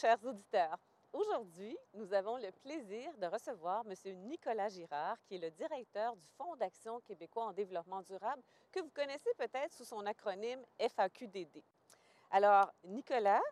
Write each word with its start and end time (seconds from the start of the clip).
chers 0.00 0.24
auditeurs. 0.24 0.78
Aujourd'hui, 1.12 1.76
nous 1.92 2.14
avons 2.14 2.38
le 2.38 2.50
plaisir 2.62 3.12
de 3.18 3.26
recevoir 3.26 3.84
M. 3.86 3.94
Nicolas 4.20 4.70
Girard, 4.70 5.18
qui 5.24 5.34
est 5.34 5.38
le 5.38 5.50
directeur 5.50 6.16
du 6.16 6.26
Fonds 6.38 6.56
d'action 6.56 7.00
québécois 7.00 7.44
en 7.44 7.52
développement 7.52 8.00
durable, 8.02 8.42
que 8.72 8.80
vous 8.80 8.88
connaissez 8.94 9.28
peut-être 9.36 9.74
sous 9.74 9.84
son 9.84 10.06
acronyme 10.06 10.64
FAQDD. 10.78 11.62
Alors, 12.30 12.72
Nicolas 12.84 13.42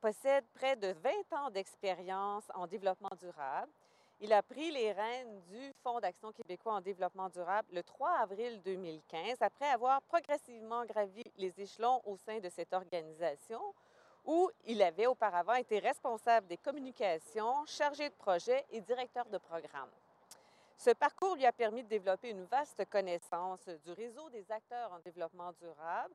possède 0.00 0.44
près 0.52 0.76
de 0.76 0.88
20 0.88 1.10
ans 1.38 1.50
d'expérience 1.50 2.44
en 2.54 2.66
développement 2.66 3.16
durable. 3.18 3.72
Il 4.20 4.34
a 4.34 4.42
pris 4.42 4.70
les 4.70 4.92
rênes 4.92 5.40
du 5.46 5.72
Fonds 5.82 6.00
d'action 6.00 6.30
québécois 6.32 6.74
en 6.74 6.80
développement 6.82 7.30
durable 7.30 7.68
le 7.72 7.82
3 7.82 8.10
avril 8.18 8.60
2015, 8.62 9.38
après 9.40 9.70
avoir 9.70 10.02
progressivement 10.02 10.84
gravi 10.84 11.22
les 11.38 11.58
échelons 11.58 12.02
au 12.04 12.18
sein 12.18 12.38
de 12.40 12.50
cette 12.50 12.74
organisation 12.74 13.62
où 14.24 14.50
il 14.66 14.82
avait 14.82 15.06
auparavant 15.06 15.54
été 15.54 15.78
responsable 15.78 16.46
des 16.46 16.56
communications, 16.56 17.64
chargé 17.66 18.08
de 18.08 18.14
projet 18.14 18.64
et 18.70 18.80
directeur 18.80 19.28
de 19.28 19.38
programme. 19.38 19.90
Ce 20.76 20.90
parcours 20.90 21.36
lui 21.36 21.44
a 21.44 21.52
permis 21.52 21.82
de 21.82 21.88
développer 21.88 22.30
une 22.30 22.44
vaste 22.44 22.84
connaissance 22.86 23.68
du 23.68 23.92
réseau 23.92 24.30
des 24.30 24.50
acteurs 24.50 24.90
en 24.92 24.98
développement 25.00 25.52
durable 25.52 26.14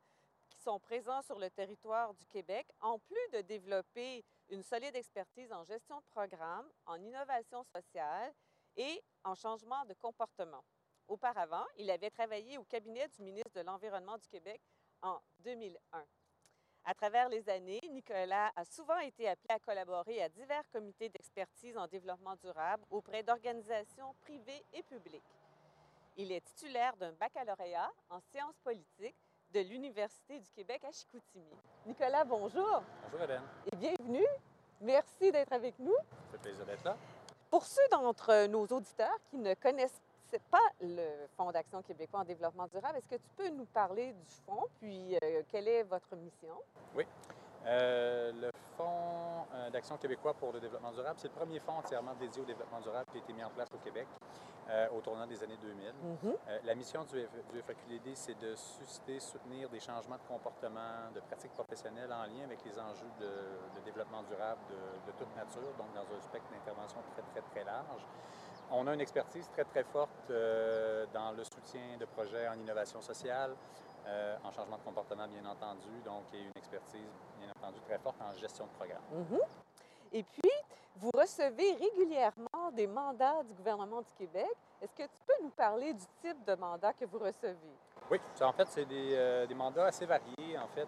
qui 0.49 0.59
sont 0.59 0.79
présents 0.79 1.21
sur 1.21 1.37
le 1.37 1.49
territoire 1.49 2.13
du 2.13 2.25
Québec, 2.25 2.65
en 2.81 2.97
plus 2.97 3.29
de 3.33 3.41
développer 3.41 4.23
une 4.49 4.63
solide 4.63 4.95
expertise 4.95 5.51
en 5.51 5.63
gestion 5.63 5.97
de 5.99 6.05
programme, 6.11 6.67
en 6.85 6.95
innovation 7.01 7.63
sociale 7.63 8.33
et 8.75 9.03
en 9.23 9.35
changement 9.35 9.85
de 9.85 9.93
comportement. 9.93 10.63
Auparavant, 11.07 11.65
il 11.77 11.91
avait 11.91 12.09
travaillé 12.09 12.57
au 12.57 12.63
cabinet 12.63 13.07
du 13.09 13.21
ministre 13.21 13.51
de 13.53 13.61
l'Environnement 13.61 14.17
du 14.17 14.27
Québec 14.27 14.59
en 15.01 15.21
2001. 15.39 16.05
À 16.87 16.93
travers 16.93 17.29
les 17.29 17.49
années, 17.49 17.81
Nicolas 17.89 18.51
a 18.55 18.63
souvent 18.63 18.99
été 18.99 19.27
appelé 19.27 19.55
à 19.55 19.57
collaborer 19.57 20.21
à 20.21 20.29
divers 20.29 20.63
comités 20.71 21.09
d'expertise 21.09 21.75
en 21.75 21.87
développement 21.87 22.35
durable 22.35 22.83
auprès 22.91 23.23
d'organisations 23.23 24.13
privées 24.21 24.63
et 24.71 24.83
publiques. 24.83 25.23
Il 26.15 26.31
est 26.31 26.41
titulaire 26.41 26.95
d'un 26.97 27.11
baccalauréat 27.13 27.91
en 28.11 28.19
sciences 28.19 28.59
politiques 28.63 29.15
de 29.51 29.61
l'Université 29.61 30.39
du 30.39 30.49
Québec 30.51 30.83
à 30.83 30.91
Chicoutimi. 30.91 31.57
Nicolas, 31.87 32.23
bonjour. 32.23 32.83
Bonjour 33.05 33.21
Hélène. 33.23 33.41
Et 33.71 33.75
bienvenue. 33.75 34.27
Merci 34.79 35.31
d'être 35.31 35.53
avec 35.53 35.79
nous. 35.79 35.95
Ça 35.95 36.33
fait 36.33 36.37
plaisir 36.37 36.65
d'être 36.67 36.83
là. 36.83 36.95
Pour 37.49 37.65
ceux 37.65 37.87
d'entre 37.89 38.45
nos 38.45 38.67
auditeurs 38.67 39.17
qui 39.31 39.39
ne 39.39 39.55
connaissent 39.55 40.03
pas 40.49 40.69
le 40.81 41.27
Fonds 41.37 41.51
d'action 41.51 41.81
québécois 41.81 42.21
en 42.21 42.23
développement 42.23 42.67
durable. 42.67 42.97
Est-ce 42.97 43.07
que 43.07 43.15
tu 43.15 43.29
peux 43.35 43.49
nous 43.49 43.65
parler 43.65 44.13
du 44.13 44.35
fonds, 44.45 44.67
puis 44.79 45.15
euh, 45.15 45.41
quelle 45.49 45.67
est 45.67 45.83
votre 45.83 46.15
mission? 46.15 46.55
Oui. 46.95 47.05
Euh, 47.65 48.31
le 48.33 48.51
Fonds 48.77 49.45
euh, 49.53 49.69
d'action 49.69 49.97
québécois 49.97 50.33
pour 50.33 50.51
le 50.53 50.59
développement 50.59 50.91
durable, 50.91 51.15
c'est 51.17 51.29
le 51.29 51.33
premier 51.33 51.59
fonds 51.59 51.73
entièrement 51.73 52.13
dédié 52.19 52.41
au 52.41 52.45
développement 52.45 52.81
durable 52.81 53.05
qui 53.11 53.17
a 53.17 53.21
été 53.21 53.33
mis 53.33 53.43
en 53.43 53.49
place 53.49 53.69
au 53.73 53.77
Québec 53.77 54.07
au 54.97 54.99
tournant 54.99 55.27
des 55.27 55.43
années 55.43 55.59
2000. 55.61 55.93
Mhm. 56.23 56.37
la 56.63 56.73
mission 56.73 57.03
du, 57.03 57.21
du 57.53 57.61
FAQLD, 57.61 58.15
c'est 58.15 58.37
de 58.39 58.55
susciter, 58.55 59.19
soutenir 59.19 59.69
des 59.69 59.79
changements 59.79 60.15
de 60.15 60.27
comportement, 60.27 61.11
de 61.13 61.19
pratiques 61.19 61.53
professionnelles 61.53 62.11
en 62.11 62.23
lien 62.23 62.45
avec 62.45 62.65
les 62.65 62.73
enjeux 62.79 63.11
de, 63.19 63.85
développement 63.85 64.23
durable 64.23 64.61
de, 64.67 65.11
de, 65.11 65.17
toute 65.19 65.29
nature, 65.35 65.71
donc 65.77 65.93
dans 65.93 66.01
un 66.01 66.19
spectre 66.19 66.49
d'intervention 66.49 66.97
très, 67.13 67.21
très, 67.21 67.41
très 67.51 67.63
large. 67.63 68.01
On 68.71 68.87
a 68.87 68.93
une 68.93 69.01
expertise 69.01 69.47
très, 69.51 69.63
très 69.63 69.83
forte 69.83 70.29
euh, 70.29 71.05
dans 71.13 71.31
le 71.31 71.43
soutien 71.43 71.97
de 71.99 72.05
projets 72.05 72.47
en 72.47 72.55
innovation 72.55 73.01
sociale, 73.01 73.55
euh, 74.07 74.37
en 74.43 74.51
changement 74.51 74.77
de 74.77 74.83
comportement, 74.83 75.27
bien 75.27 75.45
entendu, 75.45 76.01
donc 76.03 76.23
et 76.33 76.41
une 76.41 76.51
expertise, 76.55 77.11
bien 77.39 77.49
entendu, 77.57 77.79
très 77.81 77.99
forte 77.99 78.17
en 78.21 78.33
gestion 78.37 78.65
de 78.65 78.71
programme. 78.71 79.01
Mhm. 79.11 79.39
Et 80.13 80.23
puis, 80.23 80.51
vous 80.97 81.11
recevez 81.13 81.73
régulièrement 81.73 82.71
des 82.73 82.87
mandats 82.87 83.43
du 83.43 83.53
gouvernement 83.53 84.01
du 84.01 84.11
Québec. 84.17 84.49
Est-ce 84.81 84.95
que 84.95 85.03
tu 85.03 85.21
peux 85.27 85.43
nous 85.43 85.49
parler 85.49 85.93
du 85.93 86.05
type 86.21 86.43
de 86.45 86.55
mandat 86.55 86.93
que 86.93 87.05
vous 87.05 87.19
recevez? 87.19 87.75
Oui, 88.09 88.19
en 88.41 88.53
fait, 88.53 88.67
c'est 88.69 88.85
des, 88.85 89.15
euh, 89.15 89.45
des, 89.45 89.55
mandats 89.55 89.85
assez 89.85 90.05
variés. 90.05 90.57
En 90.57 90.67
fait, 90.67 90.87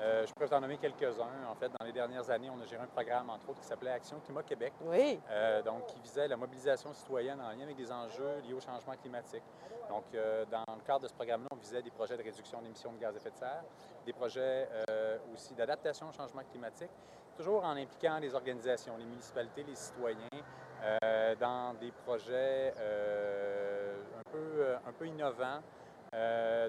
euh, 0.00 0.24
je 0.26 0.32
peux 0.32 0.46
vous 0.46 0.54
en 0.54 0.60
nommer 0.60 0.78
quelques-uns. 0.78 1.28
En 1.50 1.54
fait, 1.54 1.70
dans 1.78 1.84
les 1.84 1.92
dernières 1.92 2.28
années, 2.30 2.48
on 2.48 2.60
a 2.60 2.64
géré 2.64 2.82
un 2.82 2.86
programme, 2.86 3.28
entre 3.28 3.50
autres, 3.50 3.60
qui 3.60 3.66
s'appelait 3.66 3.90
Action 3.90 4.18
Climat 4.20 4.42
Québec. 4.42 4.72
Oui. 4.82 5.20
Euh, 5.30 5.62
donc, 5.62 5.86
qui 5.86 6.00
visait 6.00 6.26
la 6.26 6.36
mobilisation 6.36 6.92
citoyenne 6.94 7.40
en 7.40 7.50
lien 7.50 7.64
avec 7.64 7.76
des 7.76 7.92
enjeux 7.92 8.38
liés 8.46 8.54
au 8.54 8.60
changement 8.60 8.94
climatique. 8.96 9.42
Donc, 9.90 10.04
euh, 10.14 10.46
dans 10.50 10.64
le 10.74 10.82
cadre 10.86 11.00
de 11.00 11.08
ce 11.08 11.12
programme-là, 11.12 11.48
on 11.52 11.56
visait 11.56 11.82
des 11.82 11.90
projets 11.90 12.16
de 12.16 12.22
réduction 12.22 12.62
d'émissions 12.62 12.92
de 12.92 12.98
gaz 12.98 13.14
à 13.14 13.18
effet 13.18 13.30
de 13.30 13.36
serre, 13.36 13.62
des 14.06 14.12
projets 14.12 14.68
aussi 15.34 15.54
d'adaptation 15.54 16.08
au 16.08 16.12
changement 16.12 16.42
climatique, 16.50 16.90
toujours 17.36 17.64
en 17.64 17.76
impliquant 17.76 18.18
les 18.18 18.34
organisations, 18.34 18.96
les 18.96 19.04
municipalités, 19.04 19.62
les 19.64 19.74
citoyens, 19.74 20.16
dans 21.38 21.74
des 21.74 21.90
projets 21.90 22.72
un, 24.18 24.30
peu, 24.30 24.74
un 24.86 24.92
peu 24.92 25.06
innovants. 25.06 25.60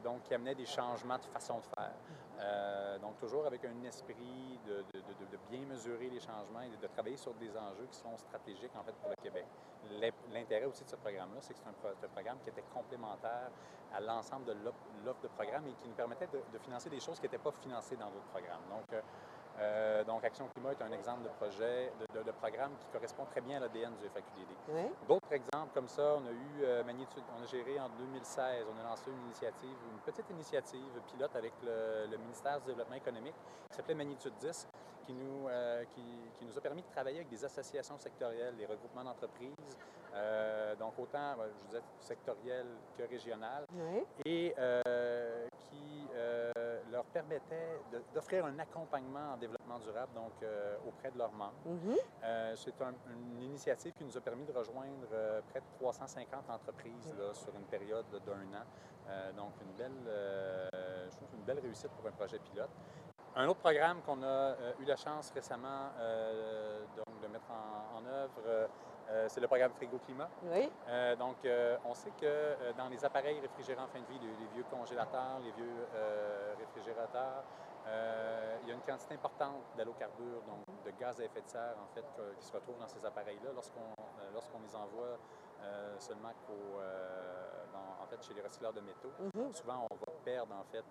donc, 0.03 0.23
qui 0.23 0.33
amenaient 0.33 0.55
des 0.55 0.65
changements 0.65 1.17
de 1.17 1.25
façon 1.25 1.59
de 1.59 1.65
faire. 1.75 1.93
Euh, 2.41 2.97
donc, 2.99 3.19
toujours 3.19 3.45
avec 3.45 3.63
un 3.65 3.83
esprit 3.83 4.59
de, 4.65 4.83
bien 5.49 5.65
mesurer 5.65 6.09
les 6.09 6.19
changements 6.19 6.61
et 6.61 6.69
de 6.69 6.87
travailler 6.87 7.17
sur 7.17 7.33
des 7.35 7.49
enjeux 7.55 7.87
qui 7.91 7.99
sont 7.99 8.17
stratégiques, 8.17 8.75
en 8.75 8.83
fait, 8.83 8.93
pour 8.93 9.09
le 9.09 9.15
Québec. 9.21 9.45
L'intérêt 10.31 10.65
aussi 10.65 10.83
de 10.83 10.89
ce 10.89 10.95
programme-là, 10.95 11.39
c'est 11.41 11.53
que 11.53 11.59
c'est 11.59 11.69
un, 11.69 12.09
programme 12.09 12.37
qui 12.43 12.49
était 12.49 12.63
complémentaire 12.73 13.51
à 13.93 13.99
l'ensemble 13.99 14.45
de 14.45 14.53
l'offre 15.05 15.21
de 15.21 15.27
programme 15.27 15.67
et 15.67 15.73
qui 15.73 15.87
nous 15.87 15.95
permettait 15.95 16.27
de, 16.27 16.57
financer 16.59 16.89
des 16.89 16.99
choses 16.99 17.19
qui 17.19 17.25
n'étaient 17.25 17.37
pas 17.37 17.51
financées 17.51 17.97
dans 17.97 18.09
d'autres 18.09 18.31
programmes. 18.31 18.61
Euh, 18.93 19.01
euh, 19.59 20.03
donc, 20.03 20.23
Action 20.23 20.47
Climat 20.53 20.71
est 20.71 20.81
un 20.81 20.91
exemple 20.91 21.23
de 21.23 21.29
projet, 21.29 21.91
de, 21.99 22.31
programme 22.31 22.71
qui 22.79 22.87
correspond 22.87 23.25
très 23.25 23.41
bien 23.41 23.57
à 23.57 23.59
l'ADN 23.59 23.93
du 24.01 24.07
FAQDD. 24.07 24.89
D'autres 25.07 25.31
exemples 25.33 25.71
comme 25.73 25.87
ça, 25.87 26.15
on 26.17 26.25
a 26.25 26.31
eu 26.31 26.63
euh, 26.63 26.83
Magnitude, 26.83 27.23
on 27.37 27.43
a 27.43 27.45
géré 27.45 27.79
en 27.79 27.89
2016, 27.89 28.65
on 28.73 28.79
a 28.79 28.89
lancé 28.89 29.11
une 29.11 29.21
initiative, 29.25 29.75
une 29.91 29.99
petite 29.99 30.29
initiative 30.29 31.01
pilote 31.11 31.35
avec 31.35 31.53
le, 31.63 32.17
ministère 32.17 32.59
du 32.61 32.67
Développement 32.67 32.95
économique 32.95 33.35
qui 33.69 33.75
s'appelait 33.75 33.95
Magnitude 33.95 34.33
10, 34.39 34.67
qui 35.05 35.13
nous, 35.13 35.47
euh, 35.49 35.83
qui, 35.93 36.45
nous 36.45 36.57
a 36.57 36.61
permis 36.61 36.81
de 36.81 36.89
travailler 36.89 37.17
avec 37.17 37.29
des 37.29 37.43
associations 37.43 37.97
sectorielles, 37.97 38.55
des 38.55 38.65
regroupements 38.65 39.03
d'entreprises, 39.03 39.77
donc 40.79 40.93
autant, 40.99 41.35
je 41.37 41.67
disais, 41.67 41.81
sectorielles 41.99 42.75
que 42.97 43.03
régionales, 43.03 43.65
et 44.25 44.53
leur 47.01 47.05
permettait 47.05 47.79
d'offrir 48.13 48.45
un 48.45 48.57
accompagnement 48.59 49.33
en 49.33 49.37
développement 49.37 49.79
durable 49.79 50.13
donc, 50.13 50.31
euh, 50.43 50.77
auprès 50.87 51.11
de 51.11 51.17
leurs 51.17 51.31
membres. 51.31 51.53
Mhm. 51.65 51.95
Euh, 52.23 52.55
c'est 52.55 52.73
une 52.81 53.41
initiative 53.41 53.93
qui 53.93 54.03
nous 54.03 54.15
a 54.17 54.21
permis 54.21 54.45
de 54.45 54.51
rejoindre 54.51 55.07
euh, 55.11 55.41
près 55.49 55.59
de 55.59 55.65
350 55.79 56.49
entreprises 56.49 57.13
là, 57.17 57.33
sur 57.33 57.53
une 57.55 57.65
période 57.65 58.05
d'un 58.25 58.57
an. 58.57 58.65
donc, 59.35 59.53
une 59.61 59.73
belle, 59.73 60.01
je 61.09 61.15
trouve 61.15 61.29
une 61.33 61.43
belle 61.43 61.59
réussite 61.59 61.89
pour 61.89 62.07
un 62.07 62.11
projet 62.11 62.39
pilote. 62.39 62.69
Un 63.35 63.47
autre 63.47 63.59
programme 63.59 64.01
qu'on 64.01 64.21
a 64.23 64.55
eu 64.79 64.85
la 64.85 64.95
chance 64.95 65.31
récemment 65.31 65.89
donc, 66.95 67.21
de 67.21 67.27
mettre 67.27 67.49
en, 67.49 67.97
en 67.97 68.05
œuvre, 68.05 68.69
c'est 69.27 69.41
le 69.41 69.47
programme 69.47 69.71
Frigo 69.73 69.97
Climat. 70.05 70.29
Oui. 70.43 70.69
donc, 71.17 71.37
on 71.85 71.93
sait 71.93 72.11
que 72.19 72.55
dans 72.77 72.87
les 72.89 73.03
appareils 73.03 73.39
réfrigérants 73.39 73.83
en 73.83 73.87
fin 73.87 73.99
de 73.99 74.05
vie, 74.05 74.19
les, 74.21 74.47
vieux 74.53 74.65
congélateurs, 74.71 75.39
les 75.43 75.51
vieux 75.51 75.87
réfrigérateurs, 76.57 77.43
euh, 77.87 78.57
il 78.63 78.69
y 78.69 78.71
a 78.71 78.75
une 78.75 78.81
quantité 78.81 79.15
importante 79.15 79.63
d'allocarbures, 79.75 80.41
donc 80.45 80.63
de 80.85 80.91
gaz 80.99 81.19
à 81.19 81.25
effet 81.25 81.41
de 81.41 81.49
serre, 81.49 81.75
en 81.81 81.93
fait, 81.93 82.05
qui 82.39 82.45
se 82.45 82.53
retrouve 82.53 82.77
dans 82.77 82.87
ces 82.87 83.03
appareils-là 83.05 83.49
lorsqu'on 83.53 83.81
euh, 83.81 84.59
les 84.65 84.75
envoie 84.75 85.17
euh, 85.63 85.95
seulement 85.99 86.31
en 88.01 88.05
fait, 88.07 88.21
chez 88.23 88.33
les 88.33 88.41
recycleurs 88.41 88.73
de 88.73 88.81
métaux. 88.81 89.11
Mm-hmm. 89.21 89.55
Souvent, 89.55 89.87
on 89.89 89.95
va 89.95 90.11
perdre, 90.23 90.53
en 90.53 90.63
fait, 90.65 90.85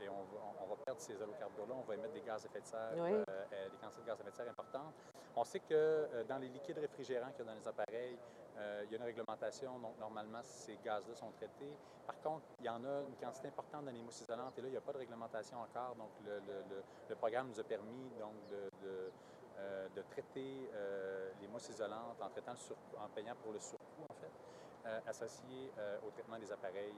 et 0.00 0.08
on 0.08 0.22
va, 0.22 0.40
on 0.62 0.66
va, 0.66 0.76
perdre 0.84 1.00
ces 1.00 1.20
allocarbures-là, 1.20 1.74
on 1.74 1.82
va 1.82 1.94
émettre 1.94 2.14
des 2.14 2.22
gaz 2.22 2.44
à 2.44 2.48
effet 2.48 2.60
de 2.60 2.66
serre, 2.66 2.94
des 2.94 3.76
quantités 3.80 4.02
de 4.02 4.06
gaz 4.06 4.18
à 4.18 4.22
effet 4.22 4.30
de 4.30 4.36
serre 4.36 4.50
importantes. 4.50 4.94
On 5.36 5.44
sait 5.44 5.60
que 5.60 6.24
dans 6.28 6.38
les 6.38 6.48
liquides 6.48 6.78
réfrigérants 6.78 7.30
qu'il 7.32 7.44
y 7.44 7.48
a 7.48 7.52
dans 7.52 7.58
les 7.58 7.68
appareils, 7.68 8.16
euh, 8.56 8.82
il 8.84 8.92
y 8.92 8.94
a 8.94 8.98
une 8.98 9.04
réglementation, 9.04 9.78
donc 9.80 9.98
normalement, 9.98 10.40
ces 10.42 10.76
gaz-là 10.84 11.14
sont 11.14 11.30
traités. 11.32 11.74
Par 12.06 12.20
contre, 12.20 12.46
il 12.60 12.66
y 12.66 12.68
en 12.68 12.84
a 12.84 13.02
une 13.08 13.16
quantité 13.16 13.48
importante 13.48 13.84
dans 13.84 13.90
les 13.90 14.02
mousses 14.02 14.20
isolantes 14.20 14.56
et 14.58 14.60
là, 14.60 14.68
il 14.68 14.70
n'y 14.70 14.76
a 14.76 14.80
pas 14.80 14.92
de 14.92 14.98
réglementation 14.98 15.58
encore. 15.60 15.96
Donc, 15.96 16.10
le, 16.24 17.14
programme 17.16 17.48
nous 17.48 17.58
a 17.58 17.64
permis 17.64 18.10
donc, 18.20 18.34
de, 18.82 19.10
euh, 19.58 19.88
traiter 20.10 20.70
euh, 20.74 21.30
les 21.40 21.48
mousses 21.48 21.68
isolantes 21.68 22.20
en, 22.20 22.28
traitant 22.28 22.54
en 22.98 23.08
payant 23.08 23.34
pour 23.42 23.52
le 23.52 23.58
surcoût, 23.58 24.04
en 24.08 24.14
fait, 24.14 25.08
associé 25.08 25.72
au 26.06 26.10
traitement 26.10 26.38
des 26.38 26.52
appareils 26.52 26.92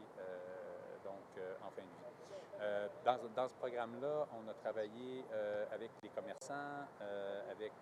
donc 1.05 1.41
en 1.63 1.71
fin 1.71 1.83
de 1.83 1.87
vie. 1.87 2.16
Dans, 3.05 3.49
ce 3.49 3.55
programme-là, 3.55 4.27
on 4.33 4.49
a 4.49 4.55
travaillé 4.55 5.25
avec 5.73 5.91
les 6.03 6.09
commerçants, 6.09 6.87
avec 7.51 7.73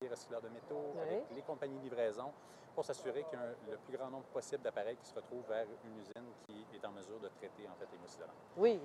les 0.00 0.08
recycleurs 0.08 0.42
de 0.42 0.48
métaux, 0.48 0.94
avec 1.00 1.24
les 1.34 1.42
compagnies 1.42 1.78
de 1.78 1.84
livraison, 1.84 2.32
pour 2.76 2.84
s'assurer 2.84 3.24
qu'il 3.24 3.38
y 3.38 3.42
a 3.42 3.46
le 3.70 3.78
plus 3.78 3.96
grand 3.96 4.10
nombre 4.10 4.26
possible 4.26 4.62
d'appareils 4.62 4.98
qui 4.98 5.08
se 5.08 5.14
retrouvent 5.14 5.48
vers 5.48 5.64
une 5.64 5.98
usine 5.98 6.28
qui 6.44 6.76
est 6.76 6.84
en 6.84 6.92
mesure 6.92 7.18
de 7.20 7.28
traiter 7.28 7.66
en 7.66 7.74
fait 7.80 7.88
les 7.90 7.98
mousses 7.98 8.18
Oui, 8.54 8.78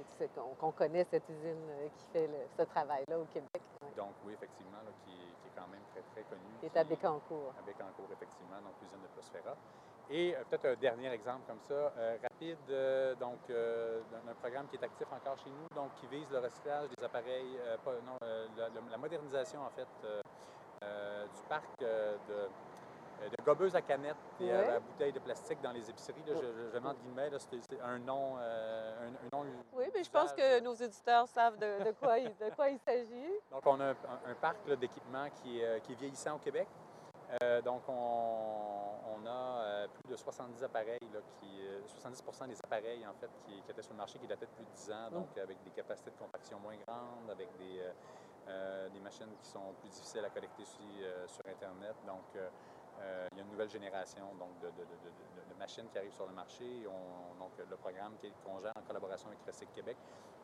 qu'on 0.59 0.71
connaît 0.71 1.03
cette 1.03 1.27
usine 1.27 1.67
euh, 1.69 1.87
qui 1.97 2.05
fait 2.13 2.29
ce 2.57 2.63
travail-là 2.63 3.19
au 3.19 3.25
Québec. 3.25 3.61
Donc 3.97 4.15
oui, 4.25 4.31
effectivement, 4.33 4.79
là, 4.85 4.91
qui, 5.03 5.11
quand 5.61 5.71
même 5.71 5.85
très, 5.93 6.01
très 6.13 6.23
connu. 6.29 6.41
Qui 6.59 6.65
est 6.65 6.77
à 6.77 6.83
Bécancourt. 6.83 7.53
À 7.57 7.61
Bécancourt, 7.61 8.09
effectivement, 8.11 8.57
donc 8.65 8.73
l'usine 8.81 9.01
de 9.01 9.07
Prospera. 9.13 9.55
Et 10.09 10.35
euh, 10.35 10.43
peut-être 10.49 10.65
un 10.65 10.75
dernier 10.75 11.09
exemple 11.13 11.41
comme 11.47 11.61
ça, 11.67 11.93
euh, 11.97 12.17
rapide, 12.21 12.57
euh, 12.69 13.15
donc 13.15 13.39
d'un 13.47 14.33
programme 14.41 14.67
qui 14.67 14.75
est 14.75 14.83
actif 14.83 15.07
encore 15.11 15.37
chez 15.39 15.49
nous, 15.49 15.67
donc 15.75 15.93
qui 15.99 16.07
vise 16.07 16.29
le 16.31 16.39
recyclage 16.39 16.89
des 16.89 17.03
appareils, 17.03 17.59
pas, 17.85 17.93
non, 18.05 18.17
la, 18.57 18.67
la, 18.89 18.97
modernisation 18.97 19.61
en 19.61 19.69
fait 19.69 19.87
du 20.81 21.41
parc 21.47 21.79
de 21.79 22.49
de 23.29 23.43
gobeuses 23.43 23.75
à 23.75 23.81
canettes 23.81 24.15
et 24.39 24.51
à, 24.51 24.79
bouteilles 24.79 25.11
de 25.11 25.19
plastique 25.19 25.61
dans 25.61 25.71
les 25.71 25.89
épiceries. 25.89 26.23
Là, 26.27 26.33
je, 26.35 26.69
je, 26.69 26.73
demande 26.73 26.97
guillemets, 26.97 27.29
c'est 27.39 27.81
un 27.81 27.99
nom, 27.99 28.37
un, 28.37 29.29
nom, 29.31 29.45
Oui, 29.73 29.85
mais 29.93 30.03
je 30.03 30.09
pense 30.09 30.33
que 30.33 30.59
nos 30.61 30.73
éditeurs 30.73 31.27
savent 31.27 31.57
de, 31.57 31.83
de 31.85 31.91
quoi 31.91 32.19
il, 32.19 32.31
il 32.31 32.79
s'agit. 32.79 33.33
Donc, 33.51 33.61
on 33.65 33.79
a 33.79 33.89
un, 33.89 33.95
un 34.27 34.35
parc 34.39 34.57
d'équipements 34.79 35.29
qui, 35.41 35.61
qui, 35.83 35.91
est 35.91 35.95
vieillissant 35.95 36.35
au 36.35 36.39
Québec. 36.39 36.67
Euh, 37.43 37.61
donc, 37.61 37.83
on, 37.87 37.93
on 37.93 39.25
a 39.25 39.63
euh, 39.63 39.87
plus 39.87 40.11
de 40.11 40.17
70 40.17 40.63
appareils, 40.63 40.99
là, 41.13 41.19
qui, 41.39 41.47
70 41.87 42.23
euh, 42.41 42.47
des 42.47 42.59
appareils, 42.63 43.07
en 43.07 43.13
fait, 43.13 43.29
qui, 43.45 43.61
qui, 43.61 43.71
étaient 43.71 43.81
sur 43.81 43.93
le 43.93 43.97
marché, 43.97 44.19
qui 44.19 44.27
dataient 44.27 44.47
de 44.47 44.51
plus 44.51 44.65
de 44.65 44.71
10 44.71 44.91
ans, 44.91 45.11
donc 45.11 45.37
avec 45.37 45.63
des 45.63 45.71
capacités 45.71 46.11
de 46.11 46.17
compaction 46.17 46.59
moins 46.59 46.75
grandes, 46.85 47.29
avec 47.31 47.47
des, 47.57 47.81
des 48.91 48.99
machines 48.99 49.31
qui 49.41 49.49
sont 49.49 49.73
plus 49.79 49.89
difficiles 49.89 50.25
à 50.25 50.29
connecter 50.29 50.63
aussi 50.63 51.03
sur 51.27 51.45
Internet. 51.47 51.95
Donc, 52.05 52.35
il 53.31 53.37
y 53.37 53.41
a 53.41 53.43
une 53.43 53.51
nouvelle 53.51 53.69
génération 53.69 54.33
donc, 54.39 54.59
de, 54.61 54.71
machines 55.59 55.87
qui 55.91 55.97
arrivent 55.97 56.13
sur 56.13 56.25
le 56.25 56.33
marché. 56.33 56.65
On, 56.87 57.39
donc, 57.39 57.51
le 57.57 57.77
programme 57.77 58.13
qu'on 58.43 58.59
gère 58.59 58.73
en 58.75 58.81
collaboration 58.81 59.27
avec 59.27 59.39
Recyc 59.45 59.71
Québec 59.73 59.97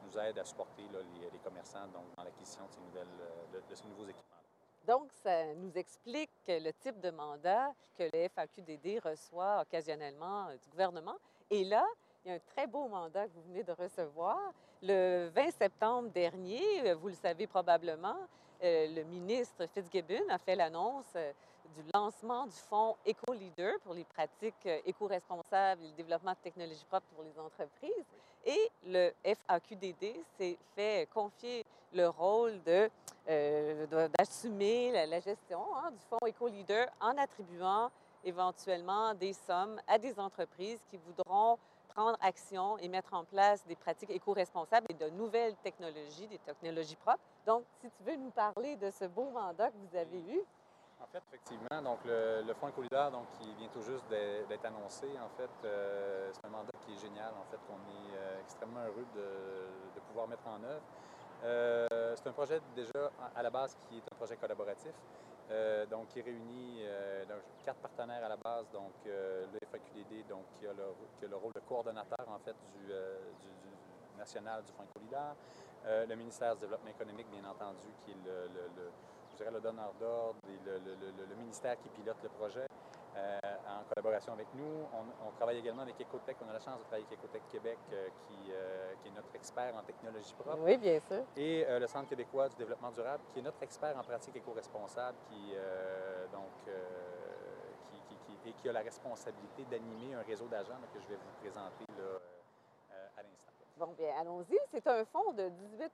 nous 0.06 0.20
aide 0.20 0.38
à 0.38 0.46
supporter 0.46 0.84
les, 1.32 1.40
commerçants 1.40 1.88
dans 1.94 2.24
l'acquisition 2.24 2.64
de, 2.94 3.60
ces 3.68 3.76
ces 3.76 3.88
nouveaux 3.88 4.06
équipements. 4.06 4.38
Donc, 4.88 5.12
ça 5.12 5.54
nous 5.56 5.78
explique 5.78 6.32
le 6.48 6.72
type 6.72 7.02
de 7.02 7.10
mandat 7.10 7.74
que 7.98 8.04
le 8.04 8.30
FAQDD 8.30 9.04
reçoit 9.04 9.62
occasionnellement 9.62 10.48
euh, 10.48 10.54
du 10.54 10.70
gouvernement. 10.70 11.18
Et 11.50 11.66
là, 11.66 11.86
il 12.24 12.30
y 12.30 12.32
a 12.32 12.36
un 12.36 12.40
très 12.40 12.68
beau 12.68 12.88
mandat 12.88 13.28
que 13.28 13.34
vous 13.34 13.44
venez 13.50 13.64
de 13.64 13.74
recevoir. 13.74 14.40
Le 14.82 15.30
20 15.36 15.52
septembre 15.52 16.10
dernier, 16.12 16.62
euh, 16.86 16.96
vous 16.96 17.10
le 17.10 17.16
savez 17.16 17.48
probablement, 17.48 18.16
euh, 18.64 18.88
le 18.88 19.04
ministre 19.04 19.66
Fitzgibbon 19.68 20.30
a 20.30 20.38
fait 20.38 20.56
l'annonce 20.56 21.18
du 21.76 21.82
lancement 21.94 22.46
du 22.46 22.56
fonds 22.70 22.96
EcoLeader 23.08 23.74
pour 23.84 23.94
les 23.94 24.04
pratiques 24.04 24.68
éco-responsables 24.86 25.84
et 25.84 25.88
le 25.88 25.94
développement 25.94 26.32
de 26.32 26.38
technologies 26.38 26.86
propres 26.86 27.08
pour 27.16 27.24
les 27.24 27.40
entreprises. 27.40 28.06
Et 28.46 28.72
le 28.86 29.12
FAQDD 29.24 30.16
s'est 30.38 30.58
fait 30.76 31.08
confier 31.14 31.66
le 31.94 32.08
rôle 32.08 32.60
euh, 33.30 34.08
d'assumer 34.18 34.92
la, 34.92 35.06
la, 35.06 35.20
gestion 35.20 35.64
hein, 35.76 35.92
du 35.92 36.04
fonds 36.10 36.26
EcoLeader 36.26 36.86
en 37.00 37.18
attribuant 37.18 37.90
éventuellement 38.24 39.14
des 39.14 39.34
sommes 39.34 39.80
à 39.88 39.98
des 39.98 40.20
entreprises 40.20 40.80
qui 40.90 40.98
voudront 40.98 41.58
prendre 41.98 42.18
action 42.22 42.78
et 42.78 42.88
mettre 42.88 43.14
en 43.16 43.24
place 43.24 43.66
des 43.66 43.76
pratiques 43.76 44.12
éco-responsables 44.12 44.86
et 44.90 44.94
de 44.94 45.10
nouvelles 45.10 45.56
technologies, 45.64 46.28
des 46.28 46.38
technologies 46.38 46.96
propres. 46.96 47.24
Donc, 47.46 47.64
si 47.82 47.90
tu 47.90 48.04
veux 48.04 48.16
nous 48.18 48.30
parler 48.30 48.76
de 48.76 48.92
ce 48.92 49.06
beau 49.06 49.30
mandat 49.32 49.72
que 49.72 49.78
vous 49.78 49.98
avez 49.98 50.20
eu. 50.20 50.42
En 51.00 51.06
fait, 51.06 51.22
effectivement, 51.28 51.82
donc 51.84 52.00
le, 52.06 52.42
le 52.46 52.54
Fonds 52.56 52.70
Écolidaire, 52.70 53.12
donc 53.12 53.28
qui 53.40 53.54
vient 53.54 53.70
tout 53.70 53.82
juste 53.84 54.04
d'être 54.10 54.66
annoncé, 54.66 55.06
en 55.20 55.30
fait, 55.38 55.50
euh, 55.64 56.30
c'est 56.34 56.46
un 56.46 56.50
mandat 56.50 56.72
qui 56.86 56.94
est 56.94 56.98
génial, 57.00 57.32
en 57.40 57.46
fait, 57.52 57.60
qu'on 57.68 57.78
est 57.78 58.18
euh, 58.18 58.42
extrêmement 58.42 58.82
heureux 58.82 59.06
de, 59.16 60.00
pouvoir 60.08 60.28
mettre 60.28 60.48
en 60.48 60.64
œuvre. 60.64 60.82
Euh, 61.44 62.16
c'est 62.16 62.28
un 62.28 62.32
projet 62.32 62.60
déjà 62.76 63.12
à 63.36 63.44
la 63.44 63.50
base 63.50 63.78
qui 63.88 63.98
est 63.98 64.04
un 64.12 64.16
projet 64.16 64.38
collaboratif, 64.38 64.94
donc 65.90 66.08
qui 66.08 66.22
réunit 66.22 66.84
quatre 67.64 67.80
partenaires 67.80 68.24
à 68.24 68.30
la 68.30 68.38
base, 68.38 68.66
donc 68.72 68.94
le 69.06 69.60
FAQDD, 69.72 70.28
donc 70.28 70.46
qui 70.56 70.66
a, 70.66 70.72
le, 70.74 71.36
rôle 71.36 71.54
de 71.54 71.60
coordonnateur 71.68 72.26
en 72.28 72.40
fait 72.40 72.56
du, 72.74 72.92
national 74.18 74.64
du 74.64 74.72
Fonds 74.72 74.86
Écolidaire, 74.96 75.36
le 75.86 76.16
ministère 76.16 76.56
du 76.56 76.62
Développement 76.62 76.90
économique, 76.90 77.28
bien 77.30 77.48
entendu, 77.50 77.88
qui 78.06 78.12
est 78.12 78.18
le 78.26 78.90
je 79.38 79.44
dirais, 79.44 79.54
le 79.54 79.62
donneur 79.62 79.94
d'ordre 80.00 80.40
et 80.50 80.58
le, 80.66 80.80
le, 80.80 81.26
le, 81.30 81.36
ministère 81.36 81.78
qui 81.80 81.90
pilote 81.90 82.18
le 82.24 82.30
projet 82.30 82.66
euh, 83.16 83.40
en 83.68 83.84
collaboration 83.94 84.34
avec 84.34 84.48
nous. 84.56 84.86
On, 84.94 85.28
on, 85.28 85.32
travaille 85.32 85.58
également 85.58 85.84
avec 85.84 86.00
Ecotech. 86.02 86.38
On 86.46 86.50
a 86.50 86.54
la 86.54 86.60
chance 86.60 86.80
de 86.80 86.84
travailler 86.86 87.06
avec 87.06 87.20
Ecotech 87.20 87.48
Québec, 87.50 87.78
euh, 87.94 88.08
qui, 88.08 88.52
euh, 88.52 88.94
qui, 89.02 89.10
est 89.10 89.16
notre 89.16 89.34
expert 89.36 89.76
en 89.76 89.84
technologie 89.84 90.34
propre. 90.40 90.60
Oui, 90.64 90.78
bien 90.78 91.00
sûr. 91.00 91.24
Et 91.36 91.66
le 91.68 91.88
Centre 91.88 92.10
québécois 92.10 92.50
du 92.50 92.56
développement 92.56 92.92
durable, 92.92 93.24
qui 93.34 93.40
est 93.40 93.44
notre 93.44 93.62
expert 93.62 93.96
en 93.98 94.04
pratique 94.04 94.36
éco-responsable, 94.36 95.18
qui, 95.30 95.54
donc, 96.32 96.74
qui, 97.92 98.16
qui, 98.16 98.50
et 98.50 98.54
qui 98.54 98.70
a 98.70 98.74
la 98.74 98.82
responsabilité 98.82 99.66
d'animer 99.70 100.16
un 100.16 100.22
réseau 100.22 100.48
d'agents 100.48 100.80
que 100.94 101.00
je 101.00 101.08
vais 101.08 101.16
vous 101.16 101.42
présenter 101.42 101.86
là. 101.98 102.37
Bon, 103.80 103.94
bien, 103.96 104.10
allons-y. 104.20 104.58
C'est 104.72 104.88
un 104.88 105.06
fonds 105.06 105.34
de 105.34 105.44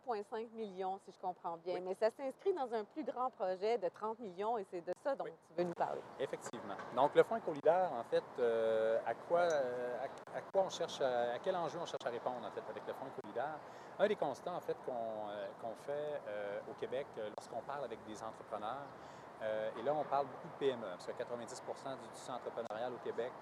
18,5 0.06 0.50
millions, 0.54 0.98
si 1.00 1.12
je 1.12 1.20
comprends 1.20 1.58
bien, 1.58 1.76
oui. 1.76 1.82
mais 1.82 1.96
ça 1.96 2.10
s'inscrit 2.12 2.54
dans 2.54 2.74
un 2.74 2.86
plus 2.86 3.04
grand 3.04 3.30
projet 3.32 3.78
de 3.78 3.90
30 3.90 4.20
millions 4.20 4.58
et 4.58 4.66
c'est 4.72 4.80
de 4.80 4.94
ça 5.04 5.16
dont 5.16 5.26
oui. 5.26 5.34
tu 5.50 5.54
veux 5.58 5.64
nous 5.66 5.74
parler. 5.74 6.00
Effectivement. 6.18 6.76
Donc, 6.96 7.14
le 7.14 7.24
fonds 7.24 7.36
Écolidaire, 7.36 7.92
en 7.92 8.04
fait, 8.06 8.24
euh, 8.40 9.00
à, 9.06 9.14
quoi, 9.14 9.40
euh, 9.40 9.98
à, 10.00 10.38
à, 10.38 10.42
quoi 10.42 10.64
on 10.64 10.70
cherche, 10.70 11.02
à, 11.02 11.34
à, 11.34 11.40
quel 11.40 11.58
enjeu 11.58 11.78
on 11.82 11.86
cherche 11.86 12.06
à 12.06 12.10
répondre, 12.10 12.48
en 12.48 12.52
fait, 12.52 12.64
avec 12.70 12.88
le 12.88 12.94
fonds 12.94 13.08
Écolidaire? 13.18 13.60
Un 14.00 14.08
des 14.08 14.16
constants, 14.16 14.56
en 14.56 14.62
fait, 14.62 14.78
qu'on 14.86 15.30
euh, 15.30 15.48
qu 15.60 15.84
fait 15.86 16.22
au 16.70 16.74
Québec 16.80 17.08
lorsqu'on 17.36 17.62
parle 17.62 17.84
avec 17.84 18.00
des 18.06 18.24
entrepreneurs, 18.24 18.88
et 19.78 19.82
là, 19.82 19.94
on 19.94 20.06
parle 20.06 20.28
beaucoup 20.28 20.48
de 20.48 20.58
PME, 20.58 20.88
parce 20.88 21.06
que 21.06 21.12
90% 21.12 21.98
du 22.02 22.08
tissu 22.14 22.32
entrepreneurial 22.32 22.94
au 22.94 23.04
Québec, 23.04 23.34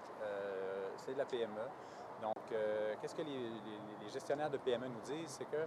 c'est 0.96 1.12
de 1.14 1.18
la 1.18 1.24
PME. 1.24 1.62
Donc, 2.22 2.52
euh, 2.52 2.94
qu'est-ce 3.00 3.14
que 3.14 3.22
les, 3.22 3.50
gestionnaires 4.10 4.50
de 4.50 4.58
PME 4.58 4.86
nous 4.86 5.00
disent? 5.00 5.28
C'est 5.38 5.44
que 5.44 5.66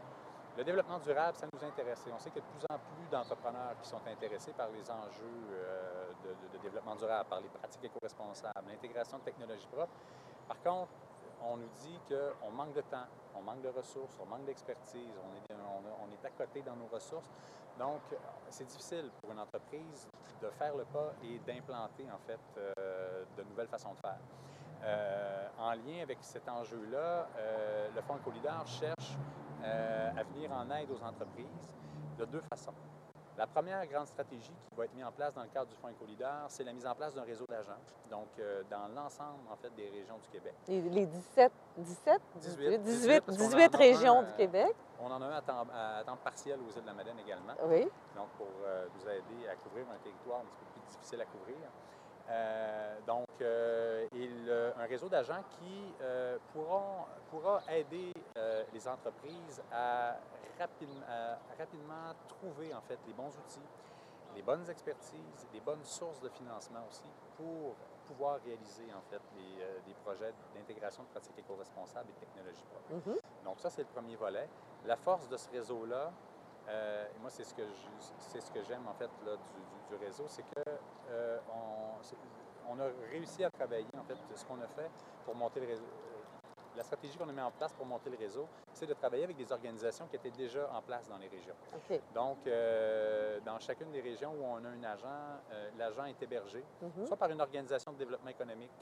le 0.58 0.64
développement 0.64 1.00
durable, 1.00 1.38
ça 1.38 1.48
nous 1.52 1.64
intéresse. 1.68 2.06
Et 2.08 2.12
on 2.14 2.20
sait 2.20 2.30
qu'il 2.32 2.42
y 2.42 2.46
a 2.46 2.48
de 2.48 2.58
plus 2.58 2.66
en 2.74 2.80
plus 2.80 3.10
d'entrepreneurs 3.12 3.76
qui 3.82 3.90
sont 3.90 4.02
intéressés 4.08 4.54
par 4.54 4.70
les 4.70 4.90
enjeux 4.90 5.44
euh, 5.52 6.12
de, 6.24 6.58
développement 6.60 6.96
durable, 6.96 7.30
par 7.30 7.42
les 7.42 7.50
pratiques 7.50 7.84
éco-responsables, 7.84 8.54
l'intégration 8.70 9.18
de 9.18 9.24
technologies 9.24 9.68
propres. 9.68 9.94
Par 10.48 10.62
contre, 10.64 10.92
on 11.44 11.58
nous 11.58 11.70
dit 11.82 12.00
qu'on 12.08 12.52
manque 12.52 12.74
de 12.74 12.82
temps, 12.82 13.06
on 13.36 13.42
manque 13.42 13.62
de 13.62 13.70
ressources, 13.70 14.18
on 14.22 14.26
manque 14.26 14.46
d'expertise, 14.46 15.14
on 15.22 15.36
est, 15.36 15.56
on, 15.56 16.26
à 16.26 16.30
côté 16.30 16.62
dans 16.62 16.76
nos 16.76 16.88
ressources. 16.88 17.30
Donc, 17.78 18.02
c'est 18.50 18.66
difficile 18.66 19.12
pour 19.22 19.32
une 19.32 19.40
entreprise 19.40 20.08
de 20.42 20.50
faire 20.52 20.76
le 20.76 20.86
pas 20.86 21.14
et 21.24 21.40
d'implanter, 21.46 22.06
en 22.12 22.18
fait, 22.26 22.40
euh, 22.58 23.26
de 23.38 23.44
nouvelles 23.44 23.68
façons 23.68 23.94
de 23.94 24.00
faire. 24.00 24.18
Euh, 24.86 25.48
en 25.58 25.72
lien 25.72 26.04
avec 26.04 26.20
cet 26.22 26.48
enjeu-là, 26.48 27.28
euh, 27.38 27.88
le 27.96 28.02
Fonds 28.02 28.20
Colidar 28.24 28.68
cherche 28.68 29.18
euh, 29.64 30.12
à 30.16 30.24
venir 30.24 30.52
en 30.52 30.70
aide 30.76 30.92
aux 30.92 31.04
entreprises 31.04 31.70
de 32.20 32.26
deux 32.26 32.42
façons. 32.54 32.74
La 33.36 33.48
première 33.48 33.86
grande 33.88 34.08
stratégie 34.08 34.54
qui 34.70 34.76
va 34.78 34.86
être 34.86 34.94
mise 34.94 35.04
en 35.04 35.12
place 35.12 35.34
dans 35.34 35.42
le 35.42 35.50
cadre 35.50 35.70
du 35.70 35.76
Fonds 35.76 35.90
Écolidar, 35.90 36.46
c'est 36.50 36.64
la 36.64 36.72
mise 36.72 36.86
en 36.86 36.94
place 36.94 37.16
d'un 37.16 37.24
réseau 37.24 37.46
d'agents, 37.50 37.82
donc 38.10 38.28
dans 38.70 38.88
l'ensemble 38.96 39.42
en 39.52 39.58
fait 39.58 39.76
des 39.76 39.90
régions 39.90 40.18
du 40.20 40.30
Québec. 40.30 40.54
Les, 40.70 40.82
les 40.82 41.06
17, 41.06 41.52
17, 41.80 42.22
18, 42.36 42.82
18, 42.82 43.24
18, 43.26 43.30
18 43.32 43.76
régions 43.76 44.20
un, 44.20 44.24
du 44.24 44.34
Québec. 44.34 44.74
On 45.02 45.12
en 45.12 45.22
a 45.22 45.26
un 45.26 45.32
à 45.32 45.42
temps, 45.42 45.68
à 45.74 46.02
temps, 46.06 46.16
partiel 46.24 46.60
aux 46.62 46.72
îles 46.72 46.84
de 46.84 46.88
la 46.88 46.94
Madeleine 46.94 47.20
également. 47.20 47.56
Oui. 47.66 47.84
Donc 48.16 48.30
pour 48.38 48.48
vous 48.48 49.10
aider 49.10 49.50
à 49.50 49.56
couvrir 49.56 49.86
un 49.94 49.98
territoire 50.02 50.40
un 50.40 50.44
petit 50.44 50.56
peu 50.56 50.80
plus 50.80 50.92
difficile 50.92 51.20
à 51.20 51.26
couvrir. 51.26 51.58
Euh, 52.30 52.96
donc, 53.06 53.28
euh, 53.42 54.08
il, 54.14 54.52
un 54.78 54.86
réseau 54.86 55.10
d'agents 55.10 55.44
qui 55.60 55.94
euh, 56.02 56.38
pourront, 56.54 57.06
pourra 57.30 57.62
aider 57.70 58.12
euh, 58.38 58.64
les 58.74 58.88
entreprises 58.88 59.62
à, 59.72 60.16
rapide, 60.60 60.90
à, 61.08 61.38
rapidement 61.58 62.14
trouver 62.28 62.74
en 62.74 62.82
fait 62.82 62.98
les 63.08 63.14
bons 63.14 63.30
outils, 63.30 63.60
les 64.36 64.42
bonnes 64.42 64.68
expertises, 64.70 65.48
les 65.54 65.60
bonnes 65.60 65.84
sources 65.84 66.20
de 66.20 66.30
financement 66.30 66.82
aussi 66.90 67.10
pour 67.38 67.76
pouvoir 68.08 68.40
réaliser 68.46 68.86
en 68.94 69.02
fait 69.10 69.22
les, 69.36 69.64
euh, 69.64 69.80
des 69.86 69.94
projets 70.04 70.34
d'intégration 70.56 71.04
de 71.04 71.08
pratiques 71.10 71.38
éco-responsables 71.38 72.10
et 72.10 72.14
de 72.14 72.20
technologies 72.20 72.66
propres. 72.72 72.94
Mm 72.94 73.12
-hmm. 73.14 73.46
Donc 73.46 73.60
ça, 73.60 73.70
c'est 73.70 73.82
le 73.84 73.88
premier 73.94 74.16
volet. 74.16 74.48
La 74.86 74.96
force 74.98 75.28
de 75.30 75.38
ce 75.38 75.50
réseau-là, 75.52 76.12
euh, 76.68 77.06
et 77.16 77.20
moi, 77.20 77.30
c'est 77.30 77.44
ce 77.44 77.54
que 77.54 77.62
c'est 78.18 78.42
ce 78.42 78.52
que 78.52 78.64
j'aime 78.64 78.88
en 78.88 78.94
fait 78.94 79.10
là, 79.26 79.34
du, 79.36 79.96
du, 79.96 79.98
du 79.98 80.04
réseau, 80.06 80.26
c'est 80.28 80.44
que 80.44 80.70
euh, 81.10 81.40
on, 81.54 82.72
on, 82.74 82.80
a 82.80 82.86
réussi 83.12 83.44
à 83.44 83.50
travailler 83.52 83.86
en 83.98 84.04
fait 84.04 84.18
ce 84.34 84.46
qu'on 84.46 84.60
a 84.62 84.68
fait 84.68 84.90
pour 85.26 85.36
monter 85.36 85.60
le 85.60 85.68
réseau. 85.68 85.86
La 86.76 86.84
stratégie 86.84 87.18
qu'on 87.18 87.30
a 87.30 87.32
mis 87.32 87.40
en 87.40 87.52
place 87.52 87.72
pour 87.72 87.86
monter 87.86 88.10
le 88.10 88.18
réseau, 88.18 88.48
c'est 88.74 88.86
de 88.86 88.94
travailler 88.94 89.24
avec 89.24 89.38
des 89.38 89.50
organisations 89.50 90.08
qui 90.08 90.18
étaient 90.18 90.32
déjà 90.32 90.70
en 90.74 90.82
place 90.82 91.08
dans 91.08 91.18
les 91.18 91.30
régions. 91.30 91.56
Okay. 91.74 92.02
Donc, 92.14 92.40
euh, 92.48 93.40
dans 93.46 93.58
chacune 93.60 93.92
des 93.92 94.02
régions 94.02 94.34
où 94.34 94.44
on 94.44 94.58
a 94.58 94.68
un 94.68 94.84
agent, 94.84 95.40
l'agent 95.78 96.04
est 96.06 96.22
hébergé, 96.22 96.66
mm 96.82 96.88
-hmm. 96.88 97.06
soit 97.08 97.16
par 97.18 97.30
une 97.30 97.40
organisation 97.40 97.94
de 97.94 97.98
développement 97.98 98.32
économique, 98.32 98.76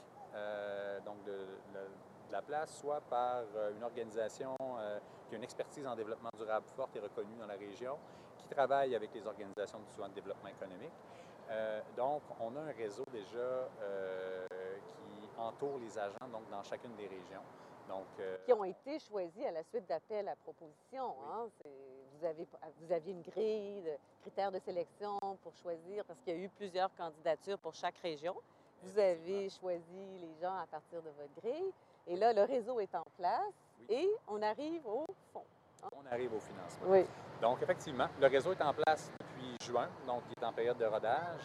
donc 1.04 1.22
de, 1.24 1.30
de, 1.74 1.82
de, 2.28 2.32
la 2.32 2.42
place, 2.42 2.70
soit 2.80 3.00
par 3.02 3.44
une 3.76 3.84
organisation 3.84 4.56
qui 5.28 5.34
a 5.34 5.38
une 5.38 5.44
expertise 5.44 5.86
en 5.86 5.94
développement 5.96 6.30
durable 6.36 6.66
forte 6.76 6.94
et 6.96 7.00
reconnue 7.00 7.36
dans 7.38 7.46
la 7.46 7.54
région, 7.54 7.96
qui 8.38 8.48
travaille 8.48 8.94
avec 8.94 9.12
les 9.14 9.26
organisations 9.26 9.78
du 9.78 9.90
soin 9.94 10.08
de 10.08 10.14
développement 10.14 10.48
économique. 10.48 10.92
Euh, 11.50 11.80
donc, 11.96 12.22
on 12.40 12.56
a 12.56 12.60
un 12.60 12.72
réseau 12.72 13.04
déjà 13.12 13.38
euh, 13.38 14.46
qui 14.78 15.40
entoure 15.40 15.78
les 15.78 15.98
agents 15.98 16.28
donc, 16.32 16.48
dans 16.50 16.62
chacune 16.62 16.94
des 16.96 17.06
régions. 17.06 17.42
Donc, 17.88 18.06
euh, 18.20 18.38
Qui 18.46 18.52
ont 18.54 18.64
été 18.64 18.98
choisis 18.98 19.44
à 19.44 19.50
la 19.50 19.62
suite 19.64 19.86
d'appels 19.86 20.28
à 20.28 20.36
proposition. 20.36 21.14
Hein? 21.24 21.48
C'est- 21.62 21.70
Vous, 22.18 22.24
avez, 22.24 22.46
vous 22.80 22.92
aviez 22.92 23.12
une 23.12 23.22
grille 23.22 23.82
de 23.82 23.90
critères 24.22 24.52
de 24.52 24.58
sélection 24.60 25.18
pour 25.42 25.52
choisir, 25.56 26.04
parce 26.04 26.20
qu'il 26.20 26.34
y 26.34 26.40
a 26.40 26.44
eu 26.44 26.48
plusieurs 26.48 26.94
candidatures 26.94 27.58
pour 27.58 27.74
chaque 27.74 27.98
région. 27.98 28.34
Vous 28.82 28.98
avez 28.98 29.50
choisi 29.50 30.18
les 30.20 30.34
gens 30.40 30.56
à 30.56 30.66
partir 30.66 31.02
de 31.02 31.10
votre 31.10 31.34
grille. 31.42 31.72
Et 32.06 32.16
là, 32.16 32.32
le 32.32 32.42
réseau 32.42 32.80
est 32.80 32.94
en 32.94 33.04
place 33.16 33.54
Oui. 33.80 33.86
et 33.96 34.08
on 34.28 34.40
arrive 34.42 34.86
au 34.86 35.04
fond. 35.32 35.44
on 35.92 36.06
arrive 36.12 36.32
au 36.34 36.40
financement. 36.40 36.86
Oui. 36.88 37.04
Donc, 37.40 37.62
effectivement, 37.62 38.08
le 38.20 38.26
réseau 38.26 38.52
est 38.52 38.62
en 38.62 38.72
place 38.72 39.10
depuis 39.20 39.56
juin, 39.66 39.88
donc 40.06 40.22
il 40.30 40.42
est 40.42 40.46
en 40.46 40.52
période 40.52 40.78
de 40.78 40.84
rodage. 40.86 41.42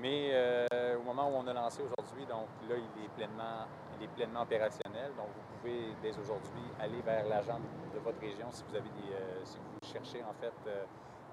Mais 0.00 0.30
euh, 0.32 0.96
au 0.98 1.02
moment 1.02 1.28
où 1.28 1.34
on 1.34 1.46
a 1.48 1.52
lancé 1.52 1.82
aujourd'hui, 1.82 2.24
donc 2.26 2.46
là, 2.68 2.76
il 2.76 3.04
est 3.04 3.08
pleinement, 3.16 3.66
il 3.98 4.04
est 4.04 4.08
pleinement 4.08 4.42
opérationnel. 4.42 5.12
Donc, 5.16 5.26
vous 5.34 5.56
pouvez 5.58 5.92
dès 6.02 6.16
aujourd'hui 6.16 6.62
aller 6.80 7.00
vers 7.02 7.26
l'agent 7.26 7.58
de 7.92 7.98
votre 7.98 8.20
région 8.20 8.46
si 8.52 8.62
vous 8.68 8.76
avez 8.76 8.88
des, 8.90 9.12
euh, 9.12 9.44
si 9.44 9.58
vous 9.58 9.92
cherchez 9.92 10.22
en 10.22 10.32
fait 10.40 10.54
euh, 10.68 10.84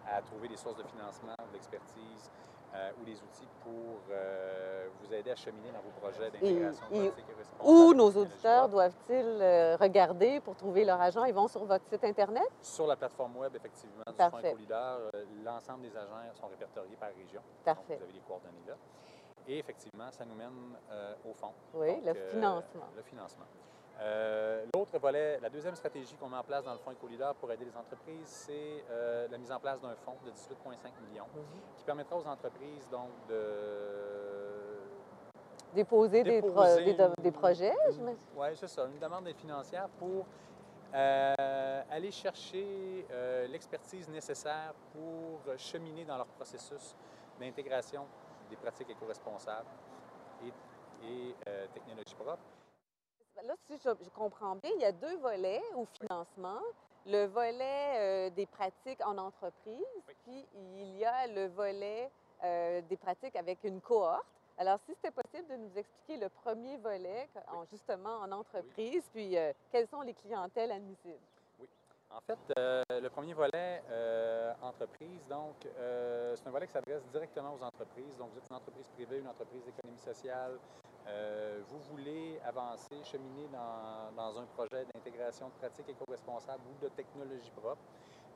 à 0.07 0.21
trouver 0.21 0.47
des 0.47 0.57
sources 0.57 0.77
de 0.77 0.83
financement, 0.83 1.35
de 1.47 1.53
l'expertise 1.53 2.31
euh, 2.75 2.91
ou 2.99 3.05
des 3.05 3.15
outils 3.21 3.47
pour 3.63 4.01
euh, 4.11 4.87
vous 5.01 5.13
aider 5.13 5.31
à 5.31 5.35
cheminer 5.35 5.71
dans 5.71 5.79
vos 5.79 5.91
projets 5.99 6.29
d'intégration 6.29 6.85
et- 6.91 7.07
pratique 7.09 7.25
et 7.29 7.33
responsable 7.37 7.69
Où 7.69 7.93
nos 7.93 8.11
auditeurs 8.11 8.69
doivent-ils 8.69 9.13
euh, 9.41 9.77
regarder 9.77 10.39
pour 10.41 10.55
trouver 10.55 10.83
leur 10.85 10.99
agent? 10.99 11.23
Ils 11.25 11.33
vont 11.33 11.47
sur 11.47 11.63
votre 11.65 11.85
site 11.87 12.03
Internet? 12.03 12.43
Sur 12.61 12.87
la 12.87 12.95
plateforme 12.95 13.37
web, 13.37 13.55
effectivement, 13.55 14.03
du 14.07 14.13
Parfait. 14.13 14.51
Fonds 14.51 14.57
euh, 14.71 15.09
l'ensemble 15.43 15.83
des 15.83 15.95
agents 15.95 16.33
sont 16.33 16.47
répertoriés 16.47 16.95
par 16.97 17.09
région. 17.09 17.41
Parfait. 17.63 17.93
Donc, 17.93 17.97
vous 17.99 18.03
avez 18.03 18.13
les 18.13 18.19
coordonnées 18.27 18.63
là. 18.67 18.75
Et 19.47 19.59
effectivement, 19.59 20.11
ça 20.11 20.25
nous 20.25 20.35
mène 20.35 20.75
euh, 20.91 21.13
au 21.29 21.33
fond. 21.33 21.51
Oui, 21.73 21.95
Donc, 21.95 22.05
le 22.05 22.13
financement. 22.15 22.85
Le 22.95 23.01
financement. 23.03 23.45
Euh, 24.01 24.65
L'autre 24.73 24.97
volet, 24.99 25.39
la 25.41 25.49
deuxième 25.49 25.75
stratégie 25.75 26.15
qu'on 26.15 26.27
met 26.27 26.37
en 26.37 26.43
place 26.43 26.63
dans 26.65 26.73
le 26.73 26.79
Fonds 26.79 26.91
Écolidar 26.91 27.33
pour 27.35 27.51
aider 27.51 27.63
les 27.65 27.77
entreprises, 27.77 28.25
c'est 28.27 28.83
euh, 28.89 29.27
la 29.29 29.37
mise 29.37 29.51
en 29.51 29.59
place 29.59 29.79
d'un 29.79 29.95
fonds 29.95 30.17
de 30.25 30.31
18,5 30.31 31.09
millions 31.09 31.27
Mhm. 31.33 31.43
qui 31.77 31.83
permettra 31.85 32.17
aux 32.17 32.27
entreprises 32.27 32.87
donc 32.89 33.09
de 33.29 34.81
Déposer, 35.73 36.23
des, 36.23 36.41
pro- 36.41 36.51
projets? 37.33 37.73
Oui, 38.37 38.47
c'est 38.55 38.67
ça, 38.67 38.85
une 38.85 38.99
demande 38.99 39.25
d'aide 39.25 39.35
financière 39.37 39.87
pour 39.99 40.25
euh, 40.93 41.81
aller 41.91 42.11
chercher 42.11 43.05
l'expertise 43.49 44.07
nécessaire 44.09 44.73
pour 44.93 45.41
cheminer 45.57 46.05
dans 46.05 46.15
leur 46.17 46.27
processus 46.27 46.95
d'intégration 47.39 48.05
des 48.49 48.55
pratiques 48.55 48.89
éco-responsables 48.89 49.67
et, 50.45 50.53
et 51.05 51.35
technologies 51.73 52.15
propres. 52.15 52.39
Là, 53.45 53.53
si 53.67 53.77
je, 53.77 53.89
je 54.03 54.09
comprends 54.09 54.55
bien, 54.55 54.71
il 54.75 54.81
y 54.81 54.85
a 54.85 54.91
deux 54.91 55.17
volets 55.17 55.61
au 55.75 55.85
financement. 55.85 56.59
Le 57.05 57.25
volet 57.25 57.93
euh, 57.97 58.29
des 58.31 58.47
pratiques 58.47 59.05
en 59.05 59.17
entreprise, 59.19 59.85
Oui. 60.07 60.15
puis 60.25 60.47
il 60.55 60.97
y 60.97 61.05
a 61.05 61.27
le 61.27 61.47
volet 61.49 62.09
euh, 62.43 62.81
des 62.81 62.97
pratiques 62.97 63.35
avec 63.35 63.63
une 63.63 63.79
cohorte. 63.81 64.25
Alors, 64.57 64.79
si 64.87 64.95
c'était 64.95 65.11
possible 65.11 65.47
de 65.49 65.57
nous 65.57 65.77
expliquer 65.77 66.17
le 66.17 66.29
premier 66.29 66.77
volet, 66.77 67.29
en- 67.53 67.65
justement 67.65 68.15
en 68.21 68.31
entreprise, 68.31 69.03
puis 69.13 69.37
euh, 69.37 69.53
quelles 69.71 69.87
sont 69.89 70.01
les 70.01 70.15
clientèles 70.15 70.71
admissibles? 70.71 71.19
En 72.09 72.21
fait, 72.21 72.39
euh, 72.57 72.81
le 72.89 73.09
premier 73.09 73.33
volet, 73.33 73.83
entreprise, 74.61 75.19
donc, 75.29 75.55
c'est 75.61 76.47
un 76.47 76.51
volet 76.51 76.65
qui 76.65 76.73
s'adresse 76.73 77.03
directement 77.11 77.53
aux 77.53 77.63
entreprises. 77.63 78.15
Donc, 78.17 78.31
vous 78.31 78.37
êtes 78.37 78.49
une 78.49 78.55
entreprise 78.55 78.87
privée, 78.95 79.19
une 79.19 79.27
entreprise 79.27 79.63
d'économie 79.65 79.99
sociale. 79.99 80.57
Euh, 81.07 81.61
vous 81.69 81.79
voulez 81.91 82.39
avancer, 82.45 82.95
cheminer 83.03 83.47
dans, 83.51 84.11
dans 84.15 84.39
un 84.39 84.45
projet 84.45 84.85
d'intégration 84.93 85.47
de 85.47 85.53
pratiques 85.53 85.89
éco-responsables 85.89 86.63
ou 86.67 86.83
de 86.83 86.89
technologie 86.89 87.51
propre. 87.51 87.81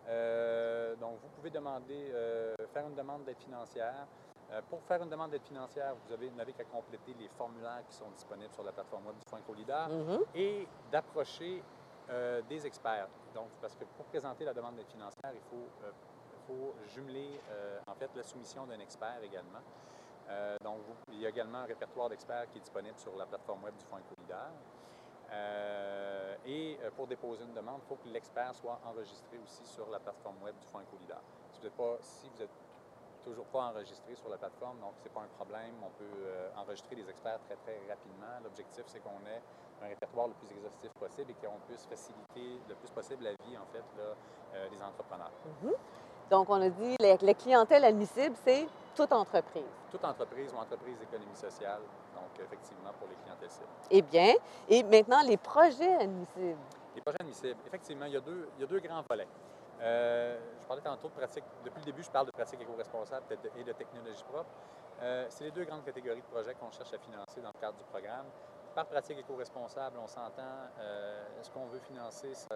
Euh, 0.08 0.96
donc, 0.96 1.20
vous 1.22 1.30
pouvez 1.30 1.50
demander, 1.50 2.12
euh, 2.14 2.56
faire 2.74 2.88
une 2.88 2.96
demande 2.96 3.24
d'aide 3.26 3.38
financière. 3.40 4.08
Euh, 4.52 4.62
pour 4.70 4.82
faire 4.84 5.02
une 5.04 5.10
demande 5.10 5.32
d'aide 5.32 5.44
financière, 5.44 5.94
vous 6.06 6.14
avez- 6.14 6.30
vous 6.30 6.36
n'avez 6.36 6.54
qu'à 6.54 6.64
compléter 6.64 7.14
les 7.20 7.28
formulaires 7.28 7.84
qui 7.90 7.96
sont 7.96 8.10
disponibles 8.12 8.52
sur 8.54 8.64
la 8.64 8.72
plateforme 8.72 9.06
web 9.08 9.16
du 9.16 9.26
Fonds 9.30 9.38
Écolidar 9.38 9.90
Mhm. 9.90 10.20
et 10.36 10.68
d'approcher 10.92 11.62
des 12.50 12.66
experts. 12.66 13.08
Donc, 13.36 13.50
parce 13.62 13.76
que 13.76 13.84
pour 13.96 14.04
présenter 14.06 14.44
la 14.44 14.52
demande 14.52 14.76
d'aide 14.78 14.88
financière, 14.88 15.32
il 15.32 15.42
faut, 15.42 15.68
faut 16.48 16.74
jumeler 16.88 17.40
en 17.86 17.94
fait 17.94 18.10
la 18.16 18.24
soumission 18.24 18.66
d'un 18.66 18.80
expert 18.80 19.22
également. 19.22 19.60
Euh, 20.30 20.58
donc, 20.64 20.82
il 21.12 21.20
y 21.20 21.26
a 21.26 21.30
également 21.30 21.60
un 21.60 21.66
répertoire 21.66 22.10
d'experts 22.10 22.50
qui 22.52 22.58
est 22.58 22.62
disponible 22.62 22.98
sur 22.98 23.16
la 23.18 23.26
plateforme 23.26 23.64
web 23.64 23.76
du 23.76 23.86
Fonds 23.86 23.98
Écolidar. 23.98 24.50
Euh, 25.32 26.36
et 26.46 26.78
euh, 26.84 26.90
pour 26.96 27.08
déposer 27.08 27.44
une 27.44 27.54
demande, 27.54 27.82
il 27.84 27.88
faut 27.88 27.98
que 28.04 28.10
l'expert 28.10 28.54
soit 28.56 28.80
enregistré 28.86 29.38
aussi 29.44 29.66
sur 29.66 29.90
la 29.90 30.00
plateforme 30.00 30.42
web 30.44 30.56
du 30.60 30.68
Fonds 30.68 30.82
Écolidar. 30.82 31.22
Si 31.52 31.60
vous 31.60 31.66
n'êtes 31.66 31.78
pas, 31.78 31.98
si 32.02 32.28
vous 32.30 32.46
toujours 33.24 33.46
pas 33.46 33.70
enregistré 33.70 34.16
sur 34.16 34.30
la 34.30 34.38
plateforme, 34.38 34.80
donc 34.80 34.94
c'est 34.98 35.12
pas 35.12 35.22
un 35.22 35.34
problème. 35.38 35.74
On 35.84 35.92
peut 36.00 36.32
enregistrer 36.56 36.96
des 36.96 37.08
experts 37.10 37.40
très 37.46 37.56
très 37.58 37.78
rapidement. 37.90 38.40
L'objectif 38.42 38.86
c'est 38.88 39.02
qu'on 39.02 39.20
ait 39.28 39.42
un 39.84 39.88
répertoire 39.88 40.30
le 40.30 40.34
plus 40.36 40.50
exhaustif 40.56 40.90
possible 40.98 41.30
et 41.32 41.46
qu'on 41.46 41.60
puisse 41.68 41.86
faciliter 41.86 42.58
le 42.70 42.76
plus 42.76 42.90
possible 42.90 43.26
la 43.26 43.32
vie 43.32 43.58
en 43.58 43.66
fait 43.74 43.84
des 44.72 44.82
entrepreneurs. 44.82 45.34
Mhm. 45.62 45.74
Donc, 46.30 46.50
on 46.50 46.62
a 46.62 46.70
dit 46.70 46.96
les, 47.00 47.18
les 47.18 47.36
clientèles 47.36 47.86
admissibles, 47.86 48.36
c'est 48.46 48.68
toute 48.96 49.12
entreprise. 49.12 49.64
Toute 49.90 50.04
entreprise 50.06 50.52
ou 50.54 50.58
entreprise 50.58 50.98
d'économie 51.00 51.36
sociale, 51.36 51.82
donc 52.14 52.38
effectivement 52.40 52.92
pour 53.00 53.08
les 53.08 53.16
clientèles 53.24 53.50
cibles. 53.50 53.68
Eh 53.90 54.02
bien, 54.02 54.34
et 54.68 54.84
maintenant, 54.84 55.22
les 55.26 55.38
projets 55.38 55.96
admissibles. 55.96 56.58
Les 56.96 57.02
projets 57.02 57.22
admissibles, 57.22 57.60
effectivement, 57.66 58.06
il 58.06 58.14
y 58.14 58.18
a 58.18 58.20
deux, 58.20 58.50
il 58.58 58.62
y 58.62 58.64
a 58.64 58.68
deux 58.68 58.80
grands 58.80 59.04
volets. 59.10 59.28
Euh, 59.82 60.38
je 60.62 60.68
parlais 60.68 60.84
tantôt 60.84 61.08
de 61.08 61.14
pratiques, 61.14 61.46
depuis 61.64 61.80
le 61.80 61.86
début, 61.86 62.04
je 62.04 62.12
parle 62.12 62.28
de 62.28 62.32
pratiques 62.32 62.62
éco-responsables 62.62 63.26
et 63.58 63.64
de 63.64 63.72
technologie 63.72 64.24
propre. 64.30 64.50
Euh, 65.02 65.26
c'est 65.30 65.46
les 65.46 65.52
deux 65.52 65.64
grandes 65.64 65.86
catégories 65.86 66.22
de 66.22 66.28
projets 66.28 66.54
qu'on 66.56 66.70
cherche 66.72 66.94
à 66.94 66.98
financer 66.98 67.40
dans 67.42 67.52
le 67.54 67.60
cadre 67.60 67.78
du 67.78 67.86
programme. 67.86 68.26
Par 68.76 68.86
pratique 68.86 69.18
éco-responsable, 69.18 69.98
on 70.04 70.08
s'entend, 70.08 70.68
euh, 70.80 71.26
ce 71.42 71.50
qu'on 71.50 71.66
veut 71.68 71.80
financer, 71.80 72.34
ça, 72.36 72.56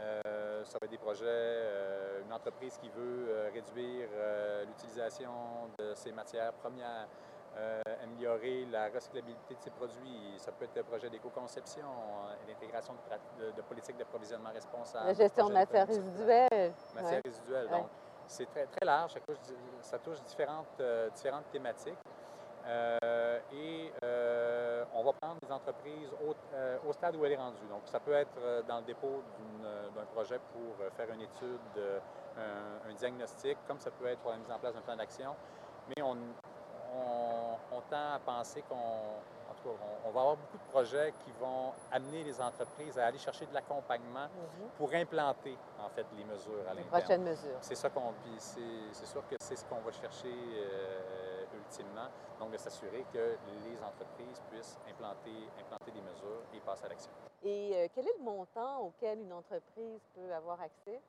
euh, 0.00 0.64
ça 0.64 0.78
va 0.80 0.84
être 0.84 0.90
des 0.90 0.98
projets, 0.98 1.24
euh, 1.26 2.22
une 2.24 2.32
entreprise 2.32 2.76
qui 2.78 2.88
veut 2.88 3.26
euh, 3.28 3.50
réduire 3.52 4.08
l'utilisation 4.66 5.30
de 5.78 5.94
ses 5.94 6.12
matières 6.12 6.52
premières, 6.54 7.06
améliorer 8.02 8.64
la 8.70 8.88
recyclabilité 8.88 9.54
de 9.54 9.60
ses 9.60 9.70
produits. 9.70 10.34
Ça 10.38 10.52
peut 10.52 10.64
être 10.66 10.78
un 10.78 10.84
projet 10.84 11.10
d'éco-conception, 11.10 11.84
l'intégration 12.46 12.94
de, 12.94 13.44
de, 13.46 13.50
de 13.50 13.62
politiques 13.62 13.96
d'approvisionnement 13.96 14.50
responsable. 14.50 15.06
La 15.06 15.14
gestion 15.14 15.48
de 15.48 15.54
matières 15.54 15.86
résiduelles. 15.86 16.72
matières 16.94 17.12
Ouais. 17.12 17.20
résiduelles. 17.24 17.66
Ouais. 17.66 17.78
Donc, 17.78 17.88
c'est 18.26 18.46
très, 18.46 18.66
très 18.66 18.86
large, 18.86 19.12
ça 19.12 19.20
touche, 19.20 19.38
ça 19.80 19.98
touche 19.98 20.22
différentes, 20.22 20.80
différentes 21.14 21.50
thématiques. 21.50 21.98
Euh, 22.66 23.38
et 23.52 23.92
euh, 24.04 24.84
on 24.94 25.02
va 25.02 25.12
prendre 25.12 25.36
des 25.42 25.50
entreprises 25.52 26.10
au, 26.26 26.34
euh, 26.54 26.78
au 26.88 26.92
stade 26.92 27.16
où 27.16 27.24
elle 27.24 27.32
est 27.32 27.36
rendue. 27.36 27.66
Donc, 27.70 27.82
ça 27.86 27.98
peut 28.00 28.12
être 28.12 28.64
dans 28.68 28.78
le 28.78 28.84
dépôt 28.84 29.22
d'un 29.94 30.04
projet 30.14 30.38
pour 30.52 30.76
faire 30.96 31.12
une 31.12 31.22
étude, 31.22 31.60
un, 32.36 32.88
un 32.90 32.94
diagnostic, 32.94 33.56
comme 33.66 33.80
ça 33.80 33.90
peut 33.90 34.06
être 34.06 34.20
pour 34.20 34.30
la 34.30 34.36
mise 34.38 34.50
en 34.50 34.58
place 34.58 34.74
d'un 34.74 34.80
plan 34.82 34.96
d'action. 34.96 35.34
Mais 35.88 36.02
on, 36.02 36.16
on, 36.94 37.56
on 37.76 37.80
tend 37.88 38.14
à 38.14 38.18
penser 38.24 38.62
qu'on 38.68 38.76
on, 40.06 40.10
va 40.10 40.20
avoir 40.20 40.36
beaucoup 40.36 40.56
de 40.56 40.70
projets 40.70 41.12
qui 41.24 41.30
vont 41.32 41.72
amener 41.92 42.24
les 42.24 42.40
entreprises 42.40 42.98
à 42.98 43.06
aller 43.06 43.18
chercher 43.18 43.44
de 43.46 43.52
l'accompagnement 43.52 44.26
Mhm. 44.28 44.68
pour 44.78 44.92
implanter 44.94 45.56
en 45.84 45.88
fait 45.90 46.06
les 46.16 46.24
mesures 46.24 46.64
à 46.70 46.72
Les 46.74 46.82
l'interne. 46.82 47.02
prochaines 47.02 47.22
mesures. 47.24 47.58
C'est 47.60 47.74
ça 47.74 47.90
qu'on 47.90 48.14
c'est 48.38 48.60
c'est 48.92 49.06
sûr 49.06 49.22
que 49.28 49.34
c'est 49.40 49.56
ce 49.56 49.64
qu'on 49.66 49.80
va 49.80 49.92
chercher 49.92 50.32
ultimement, 51.70 52.08
donc 52.38 52.50
de 52.50 52.56
s'assurer 52.56 53.04
que 53.12 53.36
les 53.64 53.82
entreprises 53.82 54.42
puissent 54.50 54.76
implanter, 54.88 55.30
implanter 55.60 55.92
des 55.92 56.00
mesures 56.00 56.42
et 56.54 56.60
passer 56.60 56.86
à 56.86 56.88
l'action. 56.88 57.10
Et 57.42 57.72
euh, 57.74 57.88
quel 57.94 58.06
est 58.08 58.18
le 58.18 58.24
montant 58.24 58.80
auquel 58.80 59.20
une 59.20 59.32
entreprise 59.32 60.00
peut 60.14 60.32
avoir 60.34 60.60
accès? 60.60 61.00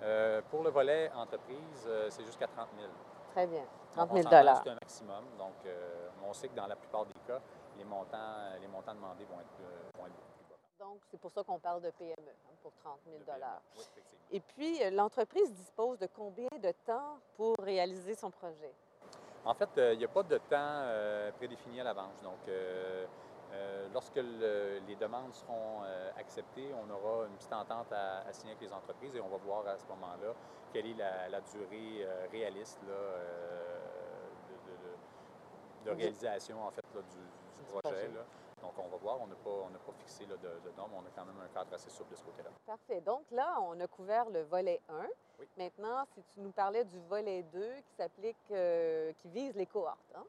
Euh, 0.00 0.40
pour 0.50 0.62
le 0.62 0.70
volet 0.70 1.10
entreprise, 1.12 1.84
euh, 1.86 2.08
c'est 2.10 2.24
jusqu'à 2.24 2.46
30 2.46 2.68
000. 2.78 2.88
Très 3.32 3.46
bien. 3.46 3.64
On- 3.92 4.06
30 4.06 4.10
on 4.10 4.14
000 4.14 4.22
s'entend, 4.24 4.62
C'est 4.64 4.70
un 4.70 4.74
maximum, 4.74 5.24
donc 5.38 5.54
on 6.26 6.32
sait 6.32 6.48
que 6.48 6.54
dans 6.54 6.66
la 6.66 6.76
plupart 6.76 7.04
des 7.06 7.12
cas, 7.26 7.40
les 7.76 7.84
montants, 7.84 8.50
les 8.60 8.68
montants 8.68 8.94
demandés 8.94 9.24
vont 9.24 9.40
être, 9.40 9.98
vont 9.98 10.06
être 10.06 10.12
beaucoup 10.14 10.32
plus 10.38 10.46
bas. 10.50 10.84
Donc, 10.84 11.00
c'est 11.10 11.20
pour 11.20 11.30
ça 11.30 11.42
qu'on 11.42 11.58
parle 11.58 11.82
de 11.82 11.90
PME, 11.90 12.14
hein, 12.28 12.54
pour 12.62 12.72
30 12.82 12.98
000 13.06 13.18
de 13.18 13.24
PME. 13.24 13.40
Oui, 13.76 13.82
effectivement. 13.82 14.18
Et 14.30 14.40
puis, 14.40 14.90
l'entreprise 14.90 15.52
dispose 15.52 15.98
de 15.98 16.06
combien 16.06 16.48
de 16.60 16.72
temps 16.84 17.18
pour 17.36 17.56
réaliser 17.60 18.14
son 18.14 18.30
projet? 18.30 18.72
En 19.48 19.54
fait, 19.54 19.70
euh, 19.78 19.94
il 19.94 19.98
n'y 19.98 20.04
a 20.04 20.08
pas 20.08 20.22
de 20.22 20.36
temps 20.36 20.82
euh, 20.84 21.32
prédéfini 21.32 21.80
à 21.80 21.84
l'avance. 21.84 22.22
Donc, 22.22 22.36
euh, 22.48 23.06
lorsque 23.94 24.16
le- 24.16 24.78
les 24.86 24.94
demandes 24.96 25.32
seront 25.32 25.80
acceptées, 26.18 26.70
on 26.74 26.90
aura 26.90 27.26
une 27.28 27.34
petite 27.36 27.52
entente 27.54 27.90
à, 27.90 28.18
à 28.28 28.32
signer 28.34 28.52
avec 28.52 28.68
les 28.68 28.72
entreprises 28.74 29.16
et 29.16 29.20
on 29.22 29.28
va 29.28 29.38
voir 29.38 29.66
à 29.66 29.78
ce 29.78 29.86
moment-là 29.88 30.34
quelle 30.74 30.86
est 30.86 30.94
la, 30.94 31.30
la 31.30 31.40
durée 31.40 32.06
réaliste 32.30 32.78
là, 32.86 32.92
de, 35.86 35.92
réalisation 35.92 36.62
en 36.66 36.70
fait, 36.70 36.84
là, 36.94 37.00
du, 37.00 37.64
projet. 37.70 37.88
projet. 37.88 38.08
là. 38.08 38.24
Donc, 38.62 38.72
on 38.78 38.88
va 38.88 38.96
voir. 38.96 39.20
On 39.20 39.26
n'a 39.26 39.34
pas, 39.36 39.50
on 39.50 39.68
pas 39.70 39.92
fixé 39.98 40.26
là, 40.26 40.36
de, 40.36 40.48
de 40.70 40.76
normes. 40.76 40.92
On 40.94 41.00
a 41.06 41.10
quand 41.14 41.24
même 41.24 41.40
un 41.42 41.48
cadre 41.54 41.72
assez 41.74 41.90
souple 41.90 42.12
de 42.12 42.16
ce 42.16 42.24
côté-là. 42.24 42.50
Parfait. 42.66 43.00
Donc 43.00 43.22
là, 43.30 43.56
on 43.62 43.78
a 43.80 43.86
couvert 43.86 44.28
le 44.30 44.42
volet 44.42 44.80
1. 44.88 45.06
Oui. 45.40 45.46
Maintenant, 45.56 46.04
si 46.14 46.22
tu 46.34 46.40
nous 46.40 46.50
parlais 46.50 46.84
du 46.84 46.98
volet 47.08 47.42
2 47.44 47.60
qui 47.76 47.92
s'applique, 47.96 48.36
euh, 48.50 49.12
qui 49.18 49.28
vise 49.28 49.54
les 49.54 49.66
cohortes. 49.66 49.98
hein? 50.14 50.24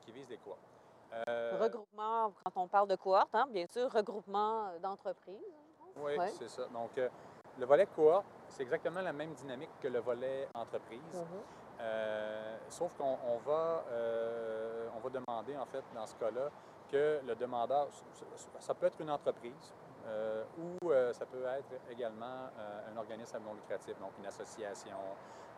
Qui 0.00 0.10
vise 0.10 0.28
les 0.28 0.38
quoi? 0.38 0.56
Euh, 1.28 1.58
Regroupement, 1.60 2.32
quand 2.42 2.60
on 2.60 2.66
parle 2.66 2.88
de 2.88 2.96
cohorte, 2.96 3.32
hein, 3.34 3.46
bien 3.50 3.66
sûr, 3.66 3.88
regroupement 3.92 4.72
d'entreprises. 4.80 5.36
pense. 5.78 5.88
Oui, 6.04 6.16
Ouais. 6.18 6.28
c'est 6.30 6.48
ça. 6.48 6.64
Donc, 6.66 6.96
euh, 6.98 7.08
le 7.58 7.66
volet 7.66 7.86
cohorte, 7.86 8.26
c'est 8.48 8.62
exactement 8.64 9.00
la 9.00 9.12
même 9.12 9.32
dynamique 9.34 9.70
que 9.80 9.86
le 9.86 10.00
volet 10.00 10.48
entreprise. 10.54 11.00
Mhm. 11.14 11.26
Euh, 11.80 12.58
sauf 12.68 12.94
qu'on 12.96 13.16
on 13.28 13.36
va, 13.38 13.84
euh, 13.90 14.88
on 14.96 15.00
va 15.00 15.10
demander, 15.10 15.56
en 15.56 15.66
fait, 15.66 15.84
dans 15.94 16.06
ce 16.06 16.14
cas-là, 16.16 16.48
que 16.92 17.20
le 17.26 17.34
demandeur, 17.34 17.88
ça- 18.60 18.74
peut 18.74 18.86
être 18.86 19.00
une 19.00 19.10
entreprise 19.10 19.72
euh, 20.06 20.44
ou 20.58 20.90
euh, 20.90 21.12
ça 21.14 21.24
peut 21.26 21.42
être 21.44 21.74
également 21.90 22.50
euh, 22.58 22.92
un 22.92 22.96
organisme 22.98 23.38
non 23.44 23.54
lucratif, 23.54 23.98
donc 23.98 24.10
une 24.18 24.26
association, 24.26 24.96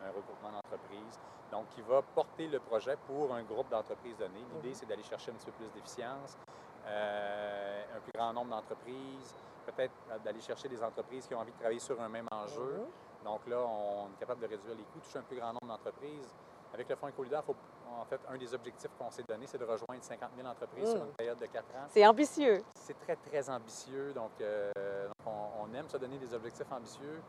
un 0.05 0.09
regroupement 0.11 0.53
d'entreprises, 0.53 1.19
donc 1.51 1.69
qui 1.71 1.81
va 1.83 2.03
porter 2.03 2.47
le 2.47 2.61
projet 2.61 2.97
pour 3.07 3.35
un 3.35 3.43
groupe 3.43 3.69
d'entreprises 3.69 4.17
donné. 4.17 4.41
L'idée, 4.55 4.69
Mhm. 4.69 4.75
c'est 4.75 4.87
d'aller 4.87 5.03
chercher 5.03 5.33
un 5.33 5.35
petit 5.35 5.47
peu 5.47 5.53
plus 5.53 5.69
d'efficience, 5.75 6.39
un 6.87 8.01
plus 8.01 8.13
grand 8.15 8.33
nombre 8.33 8.51
d'entreprises, 8.51 9.35
peut-être 9.67 9.93
d'aller 10.23 10.41
chercher 10.41 10.69
des 10.69 10.83
entreprises 10.83 11.27
qui 11.27 11.35
ont 11.35 11.41
envie 11.41 11.53
de 11.53 11.57
travailler 11.59 11.81
sur 11.81 12.01
un 12.01 12.09
même 12.09 12.27
enjeu. 12.31 12.81
Mhm. 12.81 13.25
Donc 13.25 13.47
là, 13.47 13.59
on 13.61 14.09
est 14.15 14.19
capable 14.21 14.43
de 14.43 14.47
réduire 14.49 14.75
les 14.77 14.85
coûts, 14.85 15.01
toucher 15.01 15.19
un 15.19 15.23
plus 15.23 15.37
grand 15.39 15.53
nombre 15.55 15.67
d'entreprises. 15.67 16.35
Avec 16.75 16.89
le 16.89 16.97
Fonds 16.97 17.09
Écolidar, 17.09 17.43
faut, 17.45 17.55
en 18.01 18.05
fait, 18.05 18.21
un 18.29 18.37
des 18.37 18.53
objectifs 18.55 18.91
qu'on 18.99 19.11
s'est 19.11 19.23
donné, 19.29 19.47
c'est 19.47 19.59
de 19.59 19.65
rejoindre 19.65 20.03
50 20.03 20.31
000 20.37 20.47
entreprises 20.49 20.91
sur 20.91 21.01
Mm. 21.03 21.07
une 21.07 21.13
période 21.15 21.39
de 21.39 21.47
4 21.47 21.65
ans. 21.77 21.87
C'est 21.89 22.07
ambitieux. 22.07 22.63
C'est 22.75 22.99
très, 23.01 23.17
très 23.17 23.49
ambitieux. 23.51 24.13
Donc, 24.13 24.31
euh, 24.41 24.71
donc 25.07 25.27
on, 25.27 25.65
on 25.65 25.75
aime 25.75 25.89
se 25.89 25.97
donner 25.97 26.19
des 26.19 26.33
objectifs 26.35 26.71
ambitieux, 26.73 27.21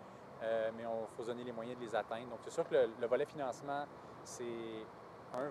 euh, 0.43 0.71
mais 0.75 0.83
il 0.83 1.15
faut 1.15 1.23
se 1.23 1.27
donner 1.27 1.43
les 1.43 1.51
moyens 1.51 1.77
de 1.79 1.83
les 1.85 1.95
atteindre. 1.95 2.27
Donc, 2.29 2.39
c'est 2.43 2.51
sûr 2.51 2.67
que 2.67 2.73
le, 2.75 2.89
le 2.99 3.07
volet 3.07 3.25
financement, 3.25 3.85
c'est 4.23 4.85
un, 5.33 5.45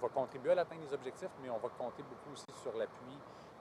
va- 0.00 0.08
contribuer 0.08 0.52
à 0.52 0.54
l'atteinte 0.56 0.80
des 0.80 0.92
objectifs, 0.92 1.30
mais 1.42 1.48
on 1.50 1.58
va 1.58 1.68
compter 1.78 2.02
beaucoup 2.02 2.32
aussi 2.32 2.46
sur 2.62 2.72
l'appui 2.76 3.16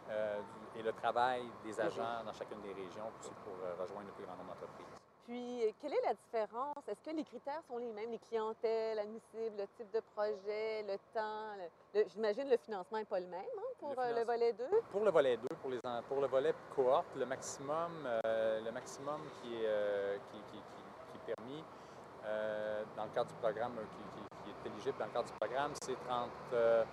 euh, 0.10 0.42
et 0.76 0.82
le 0.82 0.92
travail 0.94 1.44
des 1.64 1.80
agents 1.80 2.24
dans 2.26 2.34
chacune 2.34 2.60
des 2.62 2.74
régions 2.74 3.10
pour 3.46 3.54
euh, 3.64 3.76
rejoindre 3.80 4.08
le 4.08 4.14
plus 4.14 4.26
grand 4.26 4.36
nombre 4.36 4.50
d'entreprises. 4.50 4.88
Puis, 5.32 5.64
euh, 5.64 5.72
quelle 5.80 5.94
est 5.94 6.06
la 6.06 6.14
différence? 6.14 6.76
Est-ce 6.90 7.10
que 7.10 7.16
les 7.16 7.24
critères 7.24 7.62
sont 7.70 7.78
les 7.78 7.94
mêmes, 7.94 8.12
les 8.12 8.20
clientèles 8.20 9.00
admissibles, 9.00 9.56
le 9.60 9.66
type 9.78 9.90
de 9.94 10.02
projet, 10.14 10.84
le 10.84 10.98
temps? 11.14 11.56
le- 11.56 12.02
le- 12.02 12.06
J'imagine 12.10 12.50
le 12.50 12.58
financement 12.58 12.98
n'est 12.98 13.06
pas 13.06 13.22
le 13.22 13.28
même 13.28 13.40
hein, 13.40 13.72
pour 13.80 13.92
Le 13.92 13.96
euh, 13.98 14.08
le 14.10 14.14
finance- 14.16 14.26
volet 14.26 14.52
2. 14.52 14.66
Pour 14.92 15.06
le 15.06 15.12
volet 15.12 15.38
2, 15.38 15.48
pour, 15.62 15.70
les, 15.70 15.80
pour 16.10 16.20
le 16.20 16.28
volet 16.28 16.54
cohorte, 16.76 17.16
le 17.16 17.26
maximum, 17.26 17.92
euh, 18.26 18.60
le 18.60 18.72
maximum 18.74 19.22
qui, 19.42 19.56
est, 19.56 19.68
euh, 19.68 20.18
qui, 20.34 20.38
qui- 20.52 20.58
qui- 20.58 21.12
qui 21.24 21.32
est 21.32 21.34
permis 21.34 21.64
euh, 22.26 22.84
dans 22.98 23.06
le 23.06 23.10
cadre 23.12 23.30
du 23.30 23.36
programme, 23.36 23.76
qui, 24.44 24.50
est 24.52 24.70
éligible 24.70 24.98
dans 25.00 25.06
le 25.06 25.12
cadre 25.14 25.28
du 25.28 25.34
programme, 25.40 25.72
c'est 25.82 25.96
30. 26.08 26.30
euh, 26.52 26.84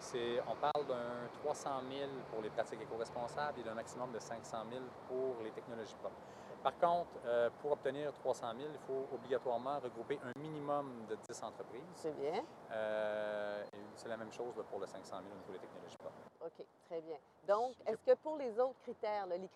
c'est- 0.00 0.40
on 0.48 0.56
parle 0.56 0.84
d'un 0.88 1.28
300 1.44 1.80
000 1.88 2.10
pour 2.32 2.42
les 2.42 2.50
pratiques 2.50 2.80
éco-responsables 2.82 3.60
et 3.60 3.62
d'un 3.62 3.74
maximum 3.74 4.10
de 4.10 4.18
500 4.18 4.64
000 4.68 4.82
pour 5.06 5.36
les 5.44 5.52
technologies 5.52 5.94
propres. 6.00 6.16
Par 6.64 6.78
contre, 6.78 7.10
euh, 7.26 7.50
pour 7.60 7.72
obtenir 7.72 8.10
300 8.14 8.46
000, 8.56 8.70
il 8.72 8.78
faut 8.86 9.06
obligatoirement 9.14 9.78
regrouper 9.80 10.18
un 10.24 10.32
minimum 10.40 11.04
de 11.10 11.14
10 11.16 11.42
entreprises. 11.42 11.82
C'est 11.96 12.16
bien. 12.16 12.42
Euh, 12.72 13.62
c'est 13.96 14.08
la 14.08 14.16
même 14.16 14.32
chose 14.32 14.56
là, 14.56 14.62
pour 14.70 14.80
le 14.80 14.86
500 14.86 15.04
000 15.10 15.20
au 15.20 15.38
niveau 15.40 15.52
des 15.52 15.58
technologies 15.58 15.96
propres. 15.98 16.14
OK, 16.40 16.64
très 16.88 17.02
bien. 17.02 17.18
Donc, 17.46 17.74
est-ce 17.86 18.02
que 18.02 18.16
pour 18.16 18.38
les 18.38 18.58
autres 18.58 18.80
critères, 18.82 19.26
là, 19.26 19.36
les, 19.36 19.50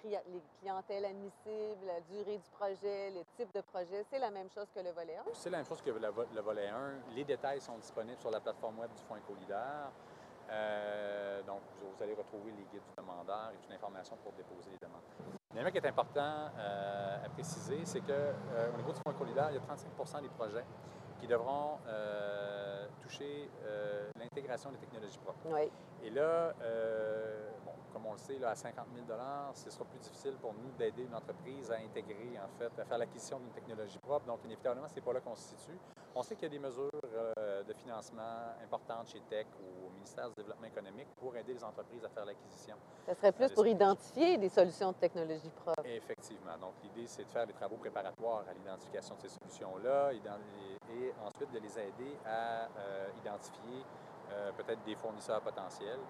clientèles 0.61 1.07
admissibles, 1.07 1.87
la 1.87 2.01
durée 2.03 2.37
du 2.37 2.51
projet, 2.51 3.11
le 3.11 3.25
type 3.38 3.55
de 3.55 3.62
projet, 3.62 4.05
c'est 4.11 4.18
la 4.18 4.31
même 4.31 4.51
chose 4.51 4.66
que 4.75 4.81
le 4.81 4.90
volet 4.90 5.16
1? 5.16 5.23
C'est 5.33 5.49
la 5.49 5.59
même 5.59 5.66
chose 5.66 5.81
que 5.81 5.88
le, 5.90 6.09
vo- 6.09 6.27
le 6.35 6.40
volet 6.42 6.68
1. 6.68 6.92
Les 7.14 7.25
détails 7.25 7.62
sont 7.62 7.79
disponibles 7.79 8.21
sur 8.21 8.31
la 8.31 8.40
plateforme 8.40 8.81
web 8.81 8.92
du 8.92 9.03
Fonds 9.05 9.16
Écolidar. 9.16 9.92
Euh, 10.51 11.42
donc, 11.42 11.61
vous, 11.81 11.90
vous 11.97 12.03
allez 12.03 12.14
retrouver 12.14 12.51
les 12.53 12.64
guides 12.64 12.83
du 12.83 12.94
demandeur 12.97 13.51
et 13.53 13.57
toute 13.62 13.71
l'information 13.71 14.16
pour 14.23 14.33
déposer 14.33 14.71
les 14.71 14.78
un 15.66 15.71
qui 15.71 15.79
est 15.79 15.87
important 15.87 16.51
euh, 16.59 17.25
à 17.25 17.29
préciser, 17.31 17.81
c'est 17.85 18.01
qu'au 18.01 18.77
niveau 18.77 18.92
du 18.92 19.01
Fonds 19.05 19.12
Écolidar, 19.12 19.51
il 19.51 19.55
y 19.55 19.59
a 19.59 19.61
35% 19.61 20.23
des 20.23 20.29
projets 20.29 20.64
qui 21.18 21.27
devront 21.27 21.79
euh, 21.87 22.87
toucher 23.03 23.51
euh, 23.64 24.11
l'intégration 24.18 24.71
des 24.71 24.79
technologies 24.79 25.18
propres. 25.18 25.40
Oui. 25.47 25.71
Et 26.03 26.11
là, 26.11 26.55
euh, 26.62 27.51
bon, 27.64 27.73
comme 27.92 28.07
on 28.07 28.12
le 28.12 28.18
sait, 28.18 28.38
là, 28.38 28.51
à 28.51 28.55
50 28.55 28.87
000 28.94 29.07
ce 29.55 29.71
sera 29.71 29.85
plus 29.85 29.99
difficile 29.99 30.35
pour 30.40 30.55
nous 30.55 30.71
d'aider 30.79 31.03
une 31.03 31.14
entreprise 31.14 31.71
à 31.71 31.77
intégrer, 31.77 32.38
en 32.38 32.59
fait, 32.59 32.81
à 32.81 32.85
faire 32.85 32.99
l'acquisition 32.99 33.38
d'une 33.40 33.51
technologie 33.51 33.99
propre. 33.99 34.27
Donc, 34.27 34.40
inévitablement, 34.44 34.87
c'est 34.88 35.01
pas 35.01 35.12
là 35.12 35.21
qu'on 35.21 35.35
se 35.35 35.57
situe. 35.57 35.79
On 36.18 36.22
sait 36.24 36.35
qu'il 36.35 36.42
y 36.42 36.46
a 36.46 36.48
des 36.48 36.59
mesures 36.59 36.90
euh, 37.14 37.62
de 37.62 37.72
financement 37.74 38.50
importantes 38.64 39.07
chez 39.07 39.20
Tech 39.31 39.46
ou 39.62 39.87
au 39.87 39.90
ministère 39.90 40.28
du 40.31 40.35
Développement 40.38 40.66
économique 40.66 41.07
pour 41.16 41.37
aider 41.37 41.54
les 41.54 41.62
entreprises 41.62 42.04
à 42.04 42.09
faire 42.09 42.24
l'acquisition. 42.24 42.74
Ça 43.07 43.14
serait 43.14 43.31
plus 43.31 43.46
des 43.46 43.54
pour 43.54 43.64
identifier 43.68 44.37
des 44.37 44.48
solutions 44.48 44.90
de 44.90 44.96
technologie 44.96 45.48
propre. 45.50 45.81
Effectivement. 45.85 46.59
Donc, 46.61 46.72
l'idée, 46.83 47.07
c'est 47.07 47.22
de 47.22 47.28
faire 47.28 47.46
des 47.46 47.52
travaux 47.52 47.76
préparatoires 47.76 48.42
à 48.50 48.52
l'identification 48.52 49.14
de 49.14 49.28
ces 49.28 49.38
solutions-là 49.38 50.11
et, 50.12 51.14
ensuite 51.24 51.52
de 51.52 51.61
les 51.61 51.78
aider 51.78 52.16
à 52.26 52.64
euh, 52.64 53.09
identifier 53.24 53.85
euh, 54.33 54.50
peut-être 54.57 54.83
des 54.83 54.96
fournisseurs 54.96 55.40
potentiels. 55.40 56.00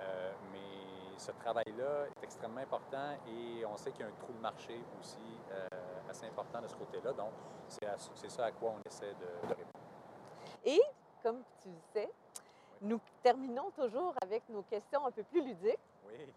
Euh, 0.00 0.32
mais 0.52 1.18
ce 1.22 1.30
travail-là 1.30 2.06
est 2.08 2.24
extrêmement 2.24 2.60
important 2.60 3.14
et 3.28 3.64
on 3.64 3.76
sait 3.76 3.92
qu'il 3.92 4.00
y 4.00 4.04
a 4.04 4.08
un 4.08 4.18
trou 4.18 4.32
de 4.32 4.40
marché 4.40 4.80
aussi 5.00 5.22
euh, 5.52 5.68
assez 6.12 6.26
important 6.26 6.60
de 6.60 6.68
ce 6.68 6.76
côté-là. 6.76 7.12
Donc, 7.12 7.32
c'est 7.68 8.30
ça 8.30 8.44
à 8.44 8.52
quoi 8.52 8.74
on 8.76 8.88
essaie 8.88 9.14
de, 9.14 9.48
de 9.48 9.54
répondre. 9.54 9.84
Et, 10.64 10.80
comme 11.22 11.42
tu 11.60 11.68
le 11.68 11.80
sais, 11.92 12.10
nous 12.80 13.00
terminons 13.22 13.70
toujours 13.70 14.14
avec 14.22 14.48
nos 14.48 14.62
questions 14.62 15.06
un 15.06 15.10
peu 15.10 15.22
plus 15.24 15.42
ludiques. 15.42 15.78
Oui. 16.06 16.32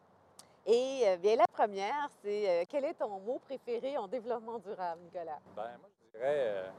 Et 0.65 1.03
euh, 1.05 1.17
bien, 1.17 1.35
la 1.35 1.47
première, 1.47 2.07
c'est 2.21 2.49
euh, 2.49 2.63
quel 2.67 2.85
est 2.85 2.95
ton 2.95 3.19
mot 3.19 3.39
préféré 3.45 3.97
en 3.97 4.07
développement 4.07 4.57
durable, 4.59 5.01
Nicolas? 5.01 5.39
Ben, 5.55 5.77
moi, 5.79 5.89
je 5.91 6.17
dirais, 6.17 6.35
euh, 6.47 6.69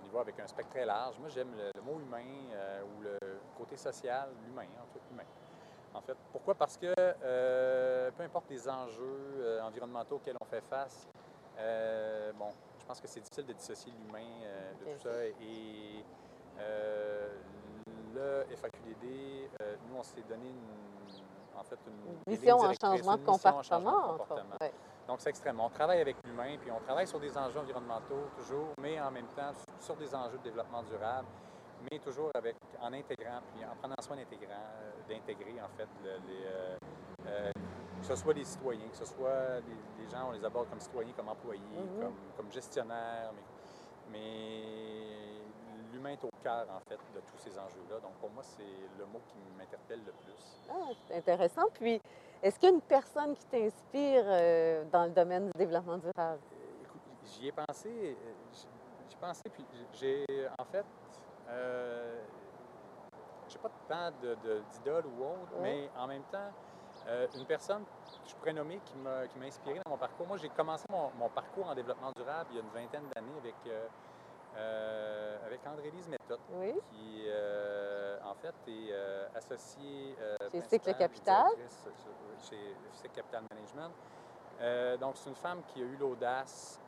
on 0.00 0.06
y 0.06 0.10
va 0.10 0.20
avec 0.20 0.38
un 0.40 0.46
spectre 0.46 0.70
très 0.70 0.86
large. 0.86 1.18
Moi, 1.18 1.28
j'aime 1.28 1.54
le, 1.54 1.70
le 1.74 1.82
mot 1.82 2.00
humain 2.00 2.24
ou 2.84 3.02
le 3.02 3.18
côté 3.58 3.76
social, 3.76 4.30
l'humain, 4.46 4.68
en 4.80 4.86
fait, 4.92 5.02
humain. 5.10 5.28
En 5.94 6.00
fait, 6.00 6.16
pourquoi? 6.32 6.54
Parce 6.54 6.78
que 6.78 6.94
peu 8.16 8.22
importe 8.22 8.48
les 8.48 8.66
enjeux 8.66 9.60
environnementaux 9.62 10.16
auxquels 10.16 10.36
on 10.40 10.46
fait 10.46 10.62
face, 10.62 11.06
euh, 11.58 12.32
bon, 12.38 12.50
je 12.80 12.84
pense 12.86 13.00
que 13.00 13.08
c'est 13.08 13.20
difficile 13.20 13.46
de 13.46 13.52
dissocier 13.52 13.92
l'humain 13.92 14.26
euh, 14.44 14.72
de 14.80 14.84
tout 14.96 15.02
ça. 15.02 15.24
Et 15.26 16.04
euh, 16.58 17.28
le 18.14 18.44
FAQDD, 18.56 19.48
nous, 19.88 19.96
on 19.98 20.02
s'est 20.02 20.22
donné 20.28 20.48
une, 20.48 21.58
en 21.58 21.62
fait 21.64 21.78
une, 21.86 22.32
Mission 22.32 22.56
en 22.58 22.72
changement 22.80 23.16
de 23.16 23.22
comportement. 23.24 24.58
Donc, 25.08 25.20
c'est 25.20 25.30
extrême. 25.30 25.60
On 25.60 25.68
travaille 25.70 26.00
avec 26.00 26.16
l'humain, 26.24 26.56
puis 26.60 26.70
on 26.70 26.80
travaille 26.80 27.06
sur 27.06 27.18
des 27.20 27.36
enjeux 27.36 27.58
environnementaux 27.58 28.28
toujours, 28.36 28.68
mais 28.80 29.00
en 29.00 29.10
même 29.10 29.26
temps 29.36 29.52
sur 29.80 29.96
des 29.96 30.14
enjeux 30.14 30.38
de 30.38 30.42
développement 30.44 30.82
durable, 30.84 31.26
mais 31.90 31.98
toujours 31.98 32.30
avec, 32.34 32.56
en 32.80 32.92
intégrant, 32.92 33.40
puis 33.54 33.64
en 33.64 33.74
prenant 33.76 33.96
soin 34.00 34.16
d'intégrer 34.16 35.60
en 35.60 35.68
fait 35.76 35.88
le- 36.04 36.20
les, 36.28 36.46
euh, 37.26 37.50
que 38.02 38.08
ce 38.08 38.16
soit 38.16 38.34
des 38.34 38.44
citoyens, 38.44 38.88
que 38.88 38.96
ce 38.96 39.04
soit 39.04 39.60
des, 39.62 40.02
des 40.04 40.10
gens, 40.10 40.28
on 40.28 40.32
les 40.32 40.44
aborde 40.44 40.68
comme 40.68 40.80
citoyens, 40.80 41.12
comme 41.16 41.28
employés, 41.28 41.60
Mhm. 41.72 42.00
comme, 42.00 42.16
comme 42.36 42.52
gestionnaires, 42.52 43.30
mais, 43.32 44.18
mais 44.18 45.92
l'humain 45.92 46.10
est 46.10 46.24
au 46.24 46.28
cœur 46.42 46.66
en 46.68 46.80
fait 46.88 46.98
de 47.14 47.20
tous 47.20 47.38
ces 47.38 47.56
enjeux-là. 47.58 48.00
Donc, 48.00 48.12
pour 48.20 48.30
moi, 48.30 48.42
c'est 48.42 48.62
le 48.98 49.06
mot 49.06 49.20
qui 49.28 49.38
m'interpelle 49.56 50.00
le 50.04 50.12
plus. 50.12 50.60
Ah, 50.70 50.88
c'est 51.06 51.16
intéressant. 51.16 51.62
Puis, 51.74 52.00
est-ce 52.42 52.58
qu'il 52.58 52.68
y 52.70 52.72
a 52.72 52.74
une 52.74 52.82
personne 52.82 53.34
qui 53.36 53.44
t'inspire 53.46 54.24
euh, 54.26 54.84
dans 54.90 55.04
le 55.04 55.10
domaine 55.10 55.46
du 55.46 55.52
développement 55.58 55.98
durable? 55.98 56.40
Euh, 56.52 56.82
Écoute, 56.84 57.02
j'y 57.24 57.46
ai 57.48 57.52
pensé, 57.52 57.88
euh, 57.88 58.32
j'y 58.52 59.14
ai 59.14 59.20
pensé, 59.20 59.42
puis 59.52 59.64
j'ai, 59.94 60.24
en 60.58 60.64
fait, 60.72 60.84
euh, 61.48 62.24
j'ai 63.48 63.58
pas 63.58 63.70
tant 63.88 64.10
de- 64.20 64.34
de- 64.42 64.62
d'idoles 64.72 65.06
ou 65.06 65.22
autre, 65.24 65.52
Ouais. 65.56 65.62
mais 65.62 65.90
en 65.96 66.06
même 66.08 66.24
temps, 66.32 66.50
euh, 67.08 67.26
une 67.34 67.44
personne 67.46 67.84
que 67.84 68.28
je 68.30 68.34
pourrais 68.36 68.52
nommer 68.52 68.78
qui 68.84 68.96
m'a, 68.96 69.26
qui 69.26 69.38
m'a 69.38 69.46
inspiré 69.46 69.80
dans 69.84 69.90
mon 69.90 69.98
parcours. 69.98 70.26
Moi, 70.26 70.36
j'ai 70.38 70.48
commencé 70.50 70.84
mon, 70.90 71.10
mon 71.18 71.28
parcours 71.28 71.66
en 71.66 71.74
développement 71.74 72.12
durable 72.16 72.50
il 72.52 72.56
y 72.56 72.60
a 72.60 72.62
une 72.62 72.70
vingtaine 72.70 73.08
d'années 73.14 73.36
avec 73.38 73.54
euh, 73.66 73.86
euh, 74.56 75.46
avec 75.46 75.66
André-Lise 75.66 76.08
Méthode, 76.08 76.38
Oui. 76.52 76.74
qui, 76.90 77.24
en 78.22 78.34
fait, 78.34 78.54
est 78.70 78.92
associée 79.34 80.14
Chez 80.50 80.60
Cycle 80.60 80.94
Capital. 80.94 81.46
chez 82.50 82.76
Cycle 82.92 83.14
Capital 83.14 83.44
Management. 83.50 84.98
Donc, 85.00 85.16
c'est 85.16 85.30
une 85.30 85.36
femme 85.36 85.62
qui 85.72 85.80
a 85.80 85.84
eu 85.84 85.96
l'audace, 85.96 86.78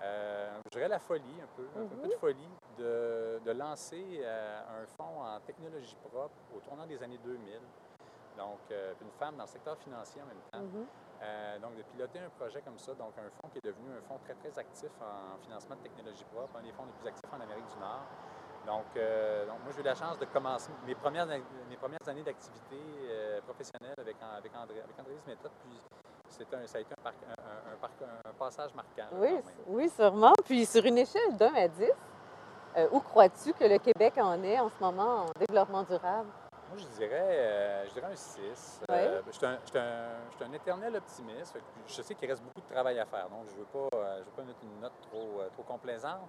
je 0.00 0.70
dirais 0.70 0.86
la 0.88 1.00
folie 1.00 1.40
un 1.42 1.48
peu, 1.56 1.66
un 1.80 1.84
peu 1.86 1.96
Mhm. 1.96 2.08
de 2.10 2.14
folie, 2.14 2.48
de, 2.78 3.40
de 3.44 3.50
lancer 3.50 4.24
un 4.24 4.86
fonds 4.96 5.20
en 5.24 5.40
technologie 5.40 5.96
propre 6.12 6.30
au 6.56 6.60
tournant 6.60 6.86
des 6.86 7.02
années 7.02 7.18
2000. 7.24 7.60
Donc, 8.40 8.58
euh, 8.70 8.94
une 9.02 9.10
femme 9.20 9.36
dans 9.36 9.44
le 9.44 9.48
secteur 9.52 9.76
financier 9.76 10.22
en 10.22 10.26
même 10.26 10.40
temps. 10.50 10.64
Mhm. 10.78 10.86
Euh, 11.22 11.58
donc, 11.58 11.76
de 11.76 11.82
piloter 11.82 12.18
un 12.20 12.30
projet 12.30 12.62
comme 12.62 12.78
ça, 12.78 12.94
donc 12.94 13.12
un 13.18 13.28
fonds 13.36 13.48
qui 13.52 13.58
est 13.58 13.66
devenu 13.68 13.92
un 13.92 14.00
fonds 14.08 14.18
très, 14.24 14.32
très 14.34 14.58
actif 14.58 14.88
en 15.02 15.36
financement 15.44 15.76
de 15.76 15.82
technologie 15.82 16.24
propre, 16.32 16.56
un 16.58 16.62
des 16.62 16.72
fonds 16.72 16.84
les 16.86 16.92
plus 16.98 17.08
actifs 17.08 17.28
en 17.30 17.40
Amérique 17.40 17.66
du 17.68 17.78
Nord. 17.78 18.06
Donc, 18.66 18.86
euh, 18.96 19.44
donc 19.46 19.56
moi, 19.64 19.72
j'ai 19.74 19.80
eu 19.80 19.84
la 19.84 19.94
chance 19.94 20.18
de 20.18 20.24
commencer 20.24 20.70
mes 20.86 20.94
premières, 20.94 21.26
mes 21.26 21.76
premières 21.76 22.06
années 22.08 22.22
d'activité 22.22 22.76
professionnelle 23.44 23.94
avec, 23.98 24.16
avec, 24.22 24.52
André, 24.56 24.80
avec 24.80 24.98
André 24.98 25.12
Méthode. 25.26 25.52
Puis, 25.60 25.78
un, 26.54 26.66
ça 26.66 26.78
a 26.78 26.80
été 26.80 26.94
un, 26.98 27.02
parc- 27.02 27.24
un- 27.28 27.72
un 27.72 27.76
parc- 27.76 28.08
un 28.24 28.32
passage 28.38 28.74
marquant. 28.74 29.08
Oui, 29.12 29.38
oui, 29.66 29.88
sûrement. 29.90 30.32
Puis 30.46 30.64
sur 30.64 30.84
une 30.86 30.96
échelle 30.98 31.36
d'un 31.36 31.52
à 31.54 31.68
10, 31.68 31.90
euh, 32.76 32.88
où 32.92 33.00
crois-tu 33.00 33.52
que 33.52 33.64
le 33.64 33.78
Québec 33.78 34.14
en 34.16 34.42
est 34.42 34.58
en 34.60 34.68
ce 34.68 34.78
moment 34.80 35.24
en 35.26 35.26
développement 35.38 35.82
durable? 35.82 36.28
Moi, 36.70 36.78
je 36.78 36.86
dirais, 36.98 37.10
euh, 37.20 37.88
je 37.88 37.92
dirais 37.94 38.12
un 38.12 38.16
6. 38.16 38.80
Ouais. 38.88 38.96
Euh, 39.06 39.22
je 39.26 39.32
suis 39.32 39.46
un, 39.46 39.58
je 39.64 39.68
suis 39.70 39.78
un- 39.78 40.30
je 40.30 40.36
suis 40.36 40.44
un 40.44 40.52
éternel 40.52 40.96
optimiste. 40.96 41.58
Je 41.88 42.02
sais 42.02 42.14
qu'il 42.14 42.30
reste 42.30 42.42
beaucoup 42.42 42.60
de 42.60 42.72
travail 42.72 42.98
à 43.00 43.06
faire, 43.06 43.28
donc 43.28 43.46
je 43.48 43.54
ne 43.54 43.58
veux, 43.58 43.64
pas, 43.66 43.96
euh, 43.96 44.18
je 44.20 44.24
veux 44.24 44.30
pas 44.36 44.42
mettre 44.42 44.60
une 44.62 44.80
note 44.80 44.92
trop, 45.10 45.42
trop 45.52 45.62
complaisante. 45.64 46.28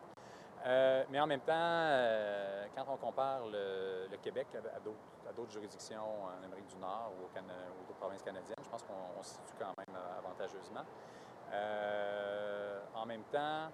Euh, 0.66 1.04
mais 1.10 1.20
en 1.20 1.26
même 1.28 1.42
temps, 1.42 1.54
euh, 1.56 2.66
quand 2.76 2.86
on 2.88 2.98
compare 2.98 3.46
le, 3.48 4.08
le 4.12 4.18
Québec 4.18 4.48
à, 4.56 4.80
d'autres, 4.80 5.52
juridictions 5.52 6.24
en 6.26 6.44
Amérique 6.44 6.68
du 6.68 6.78
Nord 6.78 7.12
ou, 7.20 7.26
au 7.26 7.30
Cana- 7.34 7.70
ou 7.80 7.88
d'autres 7.88 8.00
provinces 8.00 8.22
canadiennes, 8.22 8.56
je 8.64 8.70
pense 8.70 8.84
qu'on 8.84 9.20
on 9.20 9.24
se 9.24 9.30
situe 9.32 9.56
quand 9.60 9.74
même 9.78 9.98
avantageusement. 10.20 10.86
Euh, 11.54 12.80
en 12.96 13.06
même 13.06 13.24
temps, 13.32 13.70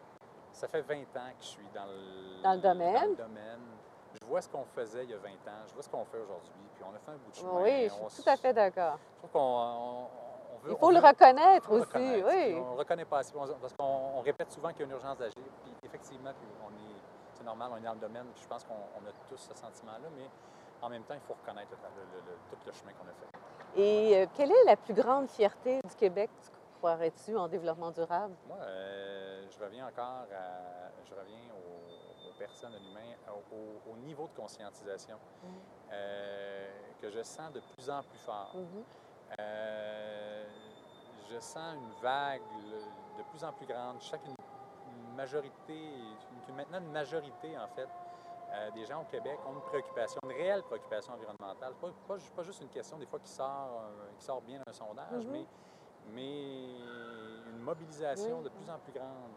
ça 0.53 0.67
fait 0.67 0.81
20 0.81 1.01
ans 1.17 1.29
que 1.37 1.41
je 1.41 1.47
suis 1.47 1.67
dans 1.73 1.85
le, 1.85 2.41
Dans 2.43 2.53
le 2.53 2.59
domaine. 2.59 2.93
dans 2.93 3.09
le 3.09 3.15
domaine. 3.29 3.59
Je 4.27 4.29
vois 4.29 4.41
ce 4.41 4.49
qu'on 4.49 4.65
faisait 4.65 5.05
il 5.05 5.11
y 5.11 5.13
a 5.13 5.17
20 5.19 5.29
ans, 5.29 5.63
je 5.69 5.73
vois 5.73 5.81
ce 5.83 5.87
qu'on 5.87 6.03
fait 6.03 6.17
aujourd'hui, 6.17 6.51
puis 6.75 6.83
on 6.83 6.93
a 6.93 6.99
fait 6.99 7.11
un 7.11 7.15
bout 7.15 7.31
de 7.31 7.35
chemin. 7.37 7.61
Oui, 7.63 7.87
je 7.87 8.09
suis 8.13 8.23
tout 8.23 8.29
à 8.29 8.35
fait 8.35 8.51
d'accord. 8.51 8.99
Je 9.13 9.17
trouve 9.19 9.29
qu'on 9.31 9.39
on- 9.39 10.09
on 10.53 10.57
veut. 10.63 10.71
Il 10.73 10.77
faut 10.77 10.91
le 10.91 10.99
veut- 10.99 11.07
reconnaître 11.07 11.71
aussi, 11.71 11.79
reconnaître, 11.85 12.27
oui. 12.27 12.55
On 12.59 12.73
ne 12.73 12.77
reconnaît 12.77 13.05
pas 13.05 13.19
assez, 13.19 13.31
parce 13.33 13.73
qu'on 13.79 13.85
on 13.85 14.19
répète 14.19 14.51
souvent 14.51 14.67
qu'il 14.71 14.79
y 14.79 14.83
a 14.83 14.85
une 14.87 14.91
urgence 14.91 15.17
d'agir, 15.17 15.41
puis 15.63 15.73
effectivement, 15.81 16.31
puis 16.37 16.45
on 16.61 16.67
est, 16.71 16.95
c'est 17.35 17.45
normal, 17.45 17.69
on 17.71 17.77
est 17.77 17.85
dans 17.85 17.93
le 17.93 17.99
domaine, 18.01 18.25
puis 18.33 18.43
je 18.43 18.47
pense 18.49 18.65
qu'on 18.65 18.73
on 18.73 19.07
a 19.07 19.13
tous 19.29 19.37
ce 19.37 19.53
sentiment-là, 19.55 20.09
mais 20.13 20.29
en 20.81 20.89
même 20.89 21.03
temps, 21.03 21.13
il 21.13 21.21
faut 21.21 21.35
reconnaître 21.41 21.71
le- 21.71 22.17
le- 22.19 22.25
le- 22.33 22.37
tout 22.51 22.57
le 22.65 22.71
chemin 22.73 22.91
qu'on 22.99 23.07
a 23.07 23.13
fait. 23.13 23.79
Et 23.81 24.17
euh, 24.17 24.25
quelle 24.35 24.51
est 24.51 24.65
la 24.65 24.75
plus 24.75 24.93
grande 24.93 25.29
fierté 25.29 25.79
du 25.87 25.95
Québec, 25.95 26.29
tu 26.43 26.49
croirais-tu, 26.79 27.37
en 27.37 27.47
développement 27.47 27.91
durable? 27.91 28.35
Moi, 28.45 28.57
euh, 28.59 29.47
je 29.49 29.63
reviens 29.63 29.87
encore 29.87 30.25
à, 30.35 30.91
je 31.05 31.13
reviens 31.15 31.39
aux, 31.53 32.16
aux 32.37 32.39
personnes, 32.39 32.73
à 32.75 32.79
l'humain, 32.79 33.15
au, 33.29 33.55
au- 33.55 33.93
au 33.93 33.97
niveau 33.97 34.27
de 34.27 34.39
conscientisation 34.39 35.17
Mhm. 35.43 35.49
euh, 35.91 36.71
que 37.01 37.09
je 37.09 37.21
sens 37.23 37.51
de 37.53 37.59
plus 37.59 37.89
en 37.89 38.03
plus 38.03 38.19
fort. 38.19 38.51
Mhm. 38.55 38.83
Euh, 39.39 40.45
je 41.29 41.39
sens 41.39 41.75
une 41.75 41.91
vague 42.01 42.41
de 43.17 43.23
plus 43.23 43.43
en 43.43 43.51
plus 43.53 43.65
grande. 43.65 44.01
Sens 44.01 44.19
qu'une 44.21 44.33
une 44.87 45.15
majorité, 45.15 45.77
une- 46.47 46.55
maintenant 46.55 46.79
une 46.79 46.91
majorité 46.91 47.57
en 47.57 47.67
fait, 47.67 47.89
euh, 48.53 48.71
des 48.71 48.85
gens 48.85 49.01
au 49.01 49.05
Québec 49.05 49.37
ont 49.45 49.53
une 49.53 49.61
préoccupation, 49.61 50.19
une 50.23 50.31
réelle 50.31 50.63
préoccupation 50.63 51.13
environnementale. 51.13 51.73
Pas, 51.81 51.89
pas, 52.07 52.15
pas 52.35 52.43
juste 52.43 52.61
une 52.61 52.69
question 52.69 52.97
des 52.97 53.05
fois 53.05 53.19
qui 53.19 53.29
sort, 53.29 53.81
qui 54.17 54.23
sort 54.23 54.41
bien 54.41 54.61
d'un 54.65 54.73
sondage, 54.73 55.25
Mhm. 55.25 55.31
mais, 55.31 55.45
mais 56.13 56.75
une 57.49 57.59
mobilisation 57.59 58.41
de 58.41 58.49
plus 58.49 58.69
en 58.69 58.77
plus 58.79 58.93
grande. 58.93 59.31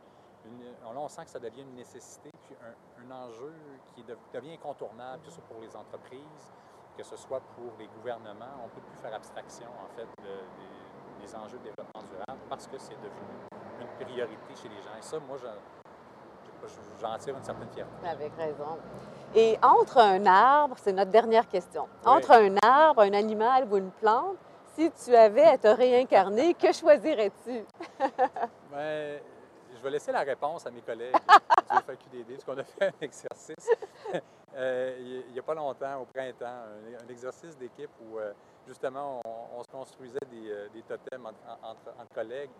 Une- 0.46 0.74
on- 0.86 0.92
là, 0.92 1.00
on 1.00 1.08
sent 1.08 1.24
que 1.24 1.30
ça 1.30 1.38
devient 1.38 1.62
une 1.62 1.74
nécessité, 1.74 2.30
puis 2.46 2.56
un, 2.62 3.04
un 3.04 3.24
enjeu 3.24 3.52
qui 3.94 4.02
de- 4.02 4.16
devient 4.32 4.54
incontournable, 4.54 5.22
que 5.22 5.30
ce 5.30 5.36
soit 5.36 5.44
pour 5.44 5.60
les 5.60 5.74
entreprises, 5.76 6.52
que 6.96 7.02
ce 7.02 7.16
soit 7.16 7.40
pour 7.56 7.72
les 7.78 7.86
gouvernements. 7.88 8.56
On 8.60 8.64
ne 8.64 8.70
peut 8.70 8.80
plus 8.80 8.96
faire 8.96 9.14
abstraction, 9.14 9.66
en 9.68 9.88
fait, 9.96 10.06
de- 10.22 11.20
des, 11.20 11.34
enjeux 11.36 11.58
de 11.58 11.64
développement 11.64 12.02
durable 12.10 12.40
parce 12.48 12.66
que 12.66 12.78
c'est 12.78 12.96
devenu 12.96 13.36
une 13.80 14.04
priorité 14.04 14.54
chez 14.56 14.68
les 14.68 14.80
gens. 14.82 14.96
Et 14.98 15.02
ça, 15.02 15.18
moi, 15.20 15.36
je- 15.36 16.66
je- 16.66 17.00
j'en 17.00 17.16
tire 17.18 17.36
une 17.36 17.44
certaine 17.44 17.68
fierté. 17.68 18.08
Avec 18.08 18.32
raison. 18.36 18.78
Et 19.34 19.58
entre 19.62 19.98
un 19.98 20.24
arbre, 20.26 20.76
c'est 20.78 20.92
notre 20.92 21.10
dernière 21.10 21.46
question, 21.46 21.86
Oui. 22.04 22.10
entre 22.12 22.32
un 22.32 22.56
arbre, 22.62 23.02
un 23.02 23.12
animal 23.12 23.66
ou 23.70 23.76
une 23.76 23.90
plante, 23.90 24.36
si 24.74 24.90
tu 25.04 25.14
avais 25.14 25.44
à 25.44 25.58
te 25.58 25.68
réincarner, 25.68 26.54
que 26.54 26.72
choisirais-tu? 26.72 27.64
Ben, 28.70 29.20
je 29.80 29.84
vais 29.84 29.90
laisser 29.92 30.12
la 30.12 30.20
réponse 30.20 30.66
à 30.66 30.70
mes 30.70 30.82
collègues 30.82 31.14
du 31.70 31.76
FAQDD, 31.86 32.32
parce 32.34 32.44
qu'on 32.44 32.58
a 32.58 32.64
fait 32.64 32.88
un 32.88 32.92
exercice 33.00 33.70
euh, 34.54 35.22
il 35.26 35.32
n'y 35.32 35.38
a 35.38 35.42
pas 35.42 35.54
longtemps, 35.54 36.02
au 36.02 36.04
printemps, 36.04 36.44
un, 36.44 37.02
un 37.02 37.08
exercice 37.08 37.56
d'équipe 37.56 37.90
où 38.02 38.18
euh, 38.18 38.32
justement 38.66 39.22
on, 39.24 39.58
on 39.58 39.62
se 39.62 39.68
construisait 39.70 40.18
des, 40.30 40.50
euh, 40.50 40.68
des 40.74 40.82
totems 40.82 41.24
entre, 41.26 41.38
entre- 41.62 41.94
entre 41.98 42.14
collègues. 42.14 42.50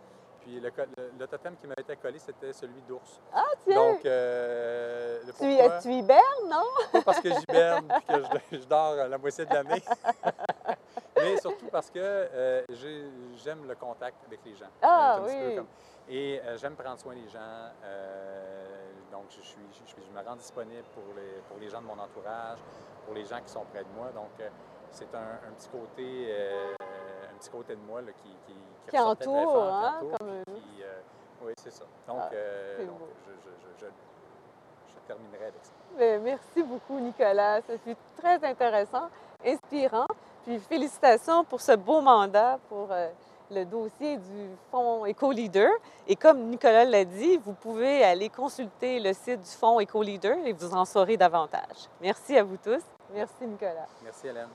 Puis 0.41 0.59
le, 0.59 0.73
le- 0.97 1.13
le 1.19 1.27
totem 1.27 1.55
qui 1.59 1.67
m'avait 1.67 1.83
été 1.83 1.95
collé, 1.97 2.19
c'était 2.19 2.55
celui 2.55 2.81
d'ours. 2.89 3.21
Ah, 3.35 3.45
tiens! 3.63 3.75
Donc, 3.93 4.07
euh, 4.07 5.21
le 5.27 5.33
tu, 5.35 5.83
tu 5.83 5.93
hibernes, 5.93 6.49
non? 6.49 6.65
pas 6.93 7.03
parce 7.03 7.21
que 7.21 7.29
j'hiberne 7.29 7.87
puis 7.89 8.15
que 8.17 8.23
je, 8.51 8.57
je 8.59 8.65
dors 8.65 8.95
la 8.95 9.19
moitié 9.19 9.45
de 9.45 9.53
l'année, 9.53 9.83
mais 11.23 11.37
surtout 11.39 11.67
parce 11.71 11.91
que 11.91 11.99
euh, 11.99 12.63
j'ai- 12.71 13.05
j'aime 13.37 13.67
le 13.69 13.75
contact 13.75 14.17
avec 14.27 14.41
les 14.45 14.55
gens. 14.55 14.67
Ah, 14.83 15.19
C'est 15.19 15.25
petit 15.27 15.37
peu 15.43 15.49
oui. 15.49 15.57
comme- 15.57 15.67
Et 16.09 16.41
euh, 16.45 16.57
j'aime 16.57 16.75
prendre 16.75 16.99
soin 16.99 17.15
des 17.15 17.29
gens. 17.29 17.39
euh, 17.85 18.91
donc, 19.13 19.25
je, 19.31 19.41
suis, 19.43 19.61
je, 19.73 19.85
suis- 19.91 20.03
je 20.05 20.11
me 20.19 20.25
rends 20.27 20.37
disponible 20.37 20.85
pour 20.95 21.05
les, 21.17 21.41
pour 21.49 21.59
les 21.59 21.69
gens 21.69 21.81
de 21.81 21.87
mon 21.87 21.99
entourage, 21.99 22.59
pour 23.05 23.15
les 23.15 23.25
gens 23.25 23.41
qui 23.41 23.51
sont 23.51 23.65
près 23.73 23.83
de 23.85 23.89
moi. 23.97 24.09
Donc, 24.15 24.31
euh, 24.41 24.49
c'est 24.91 25.13
un, 25.15 25.39
un 25.49 25.53
petit 25.57 25.69
côté, 25.69 26.27
euh, 26.31 26.75
un 27.33 27.39
petit 27.39 27.51
côté 27.51 27.75
de 27.77 27.81
moi 27.81 28.01
là, 28.03 28.13
qui, 28.13 28.31
qui, 28.47 28.55
Qui 28.91 28.99
entoure, 28.99 29.53
fort, 29.53 29.69
qui 29.69 29.85
hein, 29.85 29.95
entoure, 30.03 30.17
qui, 30.57 30.83
euh, 30.83 31.01
oui, 31.43 31.53
c'est 31.63 31.71
ça. 31.73 31.85
Donc, 32.09 32.19
Ah, 32.23 32.31
euh, 32.33 32.77
c'est 32.79 32.87
donc, 32.87 32.99
je, 33.27 33.31
je- 33.33 33.57
je- 33.81 33.87
je- 33.87 34.93
je 34.95 34.99
terminerai 35.07 35.45
avec 35.47 35.65
ça. 35.65 35.73
Ben, 35.97 36.23
merci 36.23 36.63
beaucoup, 36.63 36.99
Nicolas. 36.99 37.61
Fut 37.63 37.97
très 38.17 38.45
intéressant, 38.45 39.09
inspirant. 39.45 40.07
Puis 40.45 40.59
félicitations 40.59 41.45
pour 41.45 41.61
ce 41.61 41.73
beau 41.73 42.01
mandat 42.01 42.59
pour 42.69 42.89
euh, 42.91 43.09
le 43.51 43.65
dossier 43.65 44.17
du 44.17 44.51
Fonds 44.71 45.07
EcoLeader. 45.07 45.71
Et 46.07 46.17
comme 46.17 46.41
Nicolas 46.49 46.85
l'a 46.85 47.05
dit, 47.05 47.37
vous 47.39 47.53
pouvez 47.53 48.05
aller 48.05 48.29
consulter 48.29 49.01
le 49.01 49.13
site 49.13 49.41
du 49.41 49.51
Fonds 49.51 49.81
EcoLeader 49.81 50.37
et 50.45 50.53
vous 50.53 50.75
en 50.75 50.85
saurez 50.85 51.17
davantage. 51.17 51.89
Merci 52.01 52.37
à 52.37 52.43
vous 52.43 52.57
tous. 52.57 52.83
Merci, 53.13 53.47
Nicolas. 53.47 53.87
Merci, 54.03 54.29
Hélène. 54.29 54.49